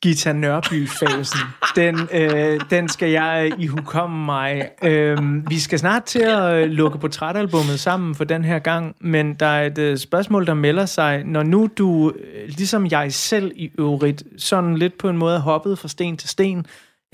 [0.01, 1.39] Gita Nørby-fasen.
[1.75, 4.69] Den, øh, den skal jeg i hukomme mig.
[4.83, 5.17] Øh,
[5.49, 9.45] vi skal snart til at øh, lukke portrætalbummet sammen for den her gang, men der
[9.45, 11.23] er et øh, spørgsmål, der melder sig.
[11.23, 15.79] Når nu du, øh, ligesom jeg selv i øvrigt, sådan lidt på en måde hoppet
[15.79, 16.65] fra sten til sten,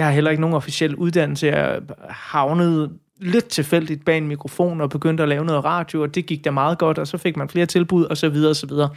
[0.02, 4.89] jeg har heller ikke nogen officiel uddannelse, jeg havnede lidt tilfældigt bag en mikrofon og
[4.89, 7.49] begyndte at lave noget radio, og det gik da meget godt, og så fik man
[7.49, 8.89] flere tilbud, og så videre, og så videre.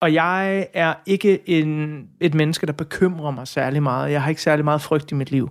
[0.00, 4.12] Og jeg er ikke en, et menneske, der bekymrer mig særlig meget.
[4.12, 5.50] Jeg har ikke særlig meget frygt i mit liv.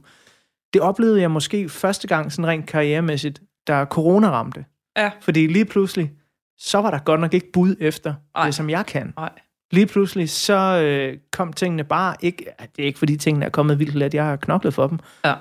[0.73, 4.65] Det oplevede jeg måske første gang, sådan rent karrieremæssigt, da corona ramte.
[4.97, 5.11] Ja.
[5.21, 6.11] Fordi lige pludselig,
[6.57, 8.45] så var der godt nok ikke bud efter Ej.
[8.45, 9.13] det, som jeg kan.
[9.17, 9.31] Nej.
[9.74, 10.53] Lige pludselig, så
[10.84, 12.45] øh, kom tingene bare ikke...
[12.76, 14.13] Det er ikke, fordi tingene er kommet vildt let.
[14.13, 14.99] Jeg har knoklet for dem.
[15.26, 15.36] Ja.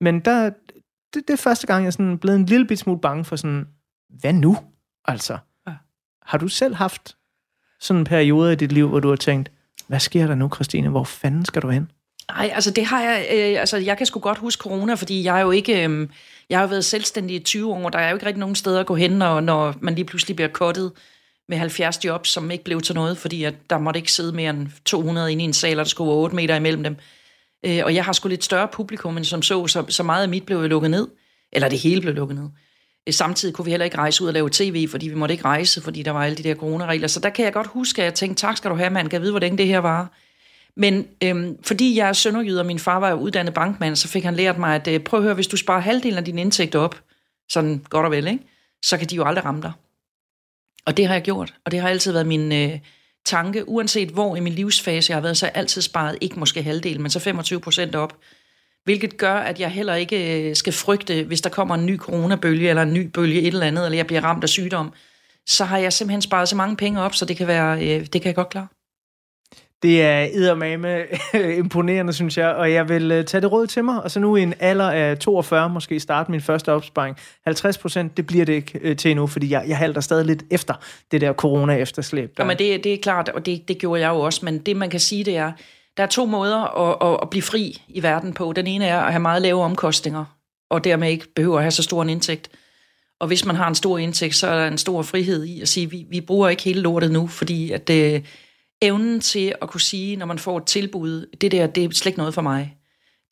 [0.00, 0.50] Men der,
[1.14, 3.36] det, det er første gang, jeg er sådan blevet en lille bit smule bange for
[3.36, 3.66] sådan,
[4.20, 4.56] hvad nu?
[5.04, 5.72] Altså, Ja.
[6.22, 7.16] har du selv haft
[7.80, 9.50] sådan en periode i dit liv, hvor du har tænkt,
[9.86, 10.88] hvad sker der nu, Christine?
[10.88, 11.90] Hvor fanden skal du hen?
[12.30, 15.36] Nej, altså det har jeg, øh, altså jeg kan sgu godt huske corona, fordi jeg
[15.38, 16.08] er jo ikke, øh,
[16.50, 18.54] jeg har jo været selvstændig i 20 år, og der er jo ikke rigtig nogen
[18.54, 20.92] steder at gå hen, når, når man lige pludselig bliver kottet
[21.50, 24.50] med 70 jobs, som ikke blev til noget, fordi at der måtte ikke sidde mere
[24.50, 26.96] end 200 inde i en sal, og der skulle være 8 meter imellem dem.
[27.66, 30.28] Øh, og jeg har sgu lidt større publikum, end som så, så, så meget af
[30.28, 31.08] mit blev lukket ned,
[31.52, 32.48] eller det hele blev lukket ned.
[33.06, 35.44] Øh, Samtidig kunne vi heller ikke rejse ud og lave tv, fordi vi måtte ikke
[35.44, 37.08] rejse, fordi der var alle de der coronaregler.
[37.08, 39.14] Så der kan jeg godt huske, at jeg tænkte, tak skal du have, mand, kan
[39.16, 40.12] jeg vide, hvordan det her var.
[40.76, 44.34] Men øhm, fordi jeg er sønderjyd, og min far var uddannet bankmand, så fik han
[44.34, 47.00] lært mig, at øh, prøv at høre, hvis du sparer halvdelen af din indtægt op,
[47.48, 48.44] sådan godt og vel, ikke?
[48.82, 49.72] så kan de jo aldrig ramme dig.
[50.86, 52.78] Og det har jeg gjort, og det har altid været min øh,
[53.24, 56.38] tanke, uanset hvor i min livsfase jeg har været, så har jeg altid sparet, ikke
[56.38, 58.16] måske halvdelen, men så 25 procent op.
[58.84, 62.68] Hvilket gør, at jeg heller ikke øh, skal frygte, hvis der kommer en ny coronabølge,
[62.68, 64.92] eller en ny bølge et eller andet, eller jeg bliver ramt af sygdom,
[65.46, 68.12] så har jeg simpelthen sparet så mange penge op, så det kan, være, øh, det
[68.12, 68.66] kan jeg godt klare.
[69.82, 70.98] Det er eddermame
[71.34, 74.20] øh, imponerende, synes jeg, og jeg vil øh, tage det råd til mig, og så
[74.20, 77.16] nu i en alder af 42 måske starte min første opsparing.
[77.44, 80.42] 50 procent, det bliver det ikke øh, til endnu, fordi jeg, jeg halter stadig lidt
[80.50, 80.74] efter
[81.10, 82.36] det der corona-efterslæb.
[82.36, 82.44] Der.
[82.44, 84.90] Jamen det, det er klart, og det, det gjorde jeg jo også, men det man
[84.90, 85.52] kan sige, det er,
[85.96, 88.52] der er to måder at, at, at blive fri i verden på.
[88.52, 90.24] Den ene er at have meget lave omkostninger,
[90.70, 92.48] og dermed ikke behøver at have så stor en indtægt.
[93.20, 95.68] Og hvis man har en stor indtægt, så er der en stor frihed i at
[95.68, 98.20] sige, vi, vi bruger ikke hele lortet nu, fordi at øh,
[98.82, 102.06] evnen til at kunne sige, når man får et tilbud, det der, det er slet
[102.06, 102.76] ikke noget for mig.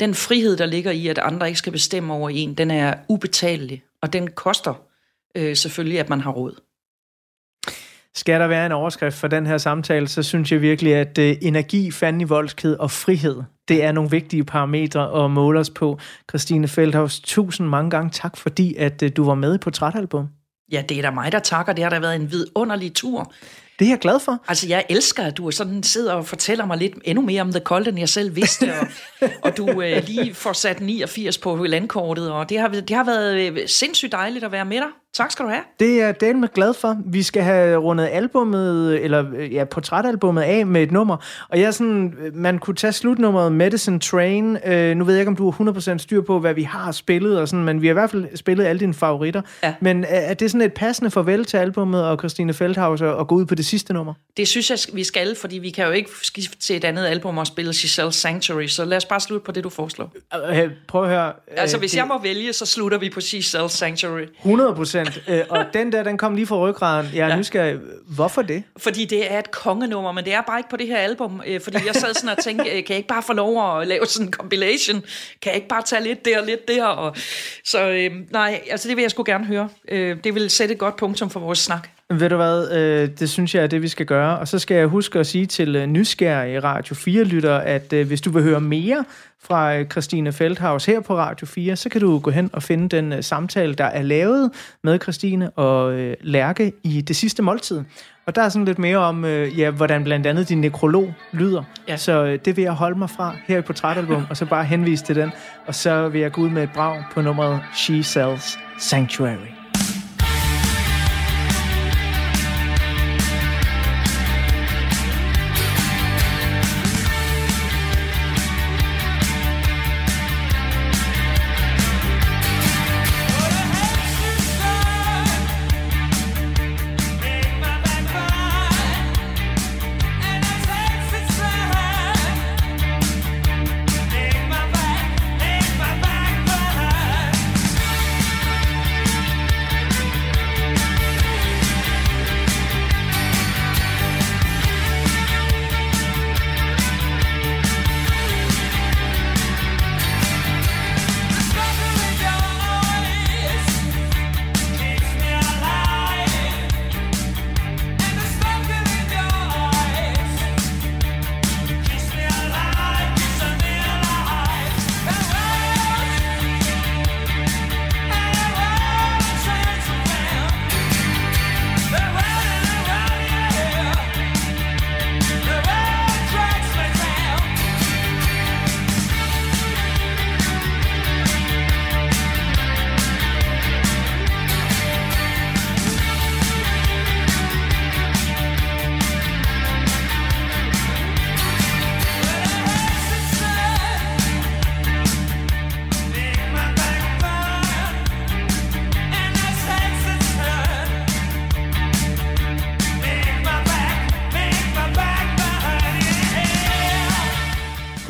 [0.01, 3.82] Den frihed, der ligger i, at andre ikke skal bestemme over en, den er ubetalelig,
[4.03, 4.74] og den koster
[5.34, 6.61] øh, selvfølgelig, at man har råd.
[8.14, 11.36] Skal der være en overskrift for den her samtale, så synes jeg virkelig, at øh,
[11.42, 15.99] energi, fandenivoldskhed og frihed, det er nogle vigtige parametre at måle os på.
[16.30, 20.28] Christine Feldhaus, tusind mange gange tak, fordi at øh, du var med i Portrætalbum.
[20.72, 21.72] Ja, det er da mig, der takker.
[21.72, 23.32] Det har da været en vidunderlig tur.
[23.79, 24.45] Det er jeg glad for.
[24.49, 27.61] Altså, jeg elsker, at du sådan sidder og fortæller mig lidt endnu mere om The
[27.61, 28.87] Cold, end jeg selv vidste, og,
[29.45, 33.41] og du øh, lige får sat 89 på landkortet, og det har, det har været
[33.41, 34.89] øh, sindssygt dejligt at være med dig.
[35.14, 35.62] Tak skal du have.
[35.80, 36.96] Det er del med glad for.
[37.06, 41.16] Vi skal have rundet albummet, eller ja, portrætalbummet af med et nummer.
[41.48, 44.59] Og jeg er sådan, man kunne tage slutnummeret Medicine Train.
[44.66, 47.38] Øh, nu ved jeg ikke, om du har 100% styr på, hvad vi har spillet,
[47.40, 49.42] og sådan, men vi har i hvert fald spillet alle dine favoritter.
[49.62, 49.74] Ja.
[49.80, 53.34] Men er, er det sådan et passende farvel til albummet og Christine Feldhaus og gå
[53.34, 54.14] ud på det sidste nummer?
[54.36, 57.38] Det synes jeg, vi skal, fordi vi kan jo ikke skifte til et andet album
[57.38, 60.12] og spille Giselle Sanctuary, så lad os bare slutte på det, du foreslår.
[60.50, 61.32] Øh, prøv at høre.
[61.56, 64.22] Altså, øh, hvis det- jeg må vælge, så slutter vi på Giselle Sanctuary.
[64.38, 64.74] 100
[65.05, 65.51] procent.
[65.51, 67.11] og den der, den kom lige fra ryggraden.
[67.14, 67.36] Jeg er Ja.
[67.36, 67.76] nysgerrig.
[68.07, 68.62] Hvorfor det?
[68.76, 71.42] Fordi det er et kongenummer, men det er bare ikke på det her album.
[71.46, 73.86] Øh, fordi jeg sad sådan og tænkte, øh, kan jeg ikke bare få lov at
[73.88, 75.01] lave sådan en compilation?
[75.42, 76.84] Kan jeg ikke bare tage lidt der og lidt der?
[76.84, 77.16] Og,
[77.64, 79.68] så øh, nej, altså det vil jeg sgu gerne høre.
[79.88, 81.88] Øh, det vil sætte et godt punktum for vores snak.
[82.11, 84.38] Ved du hvad, øh, det synes jeg er det, vi skal gøre.
[84.38, 88.20] Og så skal jeg huske at sige til øh, nysgerrige Radio 4-lytter, at øh, hvis
[88.20, 89.04] du vil høre mere
[89.42, 92.88] fra øh, Christine Feldhaus her på Radio 4, så kan du gå hen og finde
[92.88, 94.50] den øh, samtale, der er lavet
[94.84, 97.82] med Christine og øh, Lærke i det sidste måltid.
[98.26, 101.62] Og der er sådan lidt mere om, øh, ja, hvordan blandt andet din nekrolog lyder.
[101.88, 101.96] Ja.
[101.96, 105.04] Så øh, det vil jeg holde mig fra her i Portrætalbum, og så bare henvise
[105.04, 105.30] til den.
[105.66, 109.57] Og så vil jeg gå ud med et brag på nummeret She Sells Sanctuary.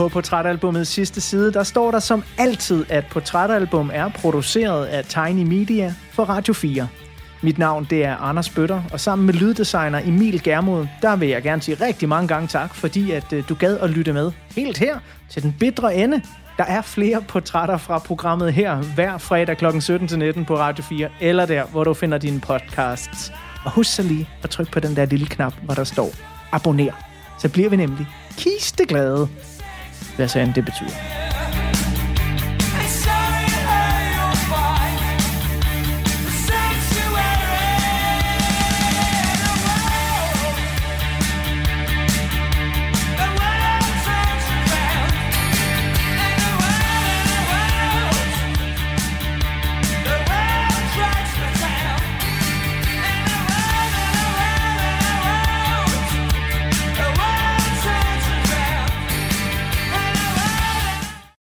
[0.08, 5.42] På portrætalbumets sidste side, der står der som altid, at portrætalbum er produceret af Tiny
[5.42, 6.88] Media for Radio 4.
[7.42, 11.42] Mit navn det er Anders Bøtter, og sammen med lyddesigner Emil Germod, der vil jeg
[11.42, 14.78] gerne sige rigtig mange gange tak, fordi at øh, du gad at lytte med helt
[14.78, 14.98] her
[15.28, 16.22] til den bitre ende.
[16.56, 19.66] Der er flere portrætter fra programmet her hver fredag kl.
[19.66, 23.32] 17-19 på Radio 4, eller der, hvor du finder dine podcasts.
[23.64, 26.10] Og husk så lige at trykke på den der lille knap, hvor der står
[26.52, 26.92] abonner.
[27.38, 28.06] Så bliver vi nemlig
[28.38, 29.28] kisteglade
[30.18, 30.90] hvad sagen det betyder.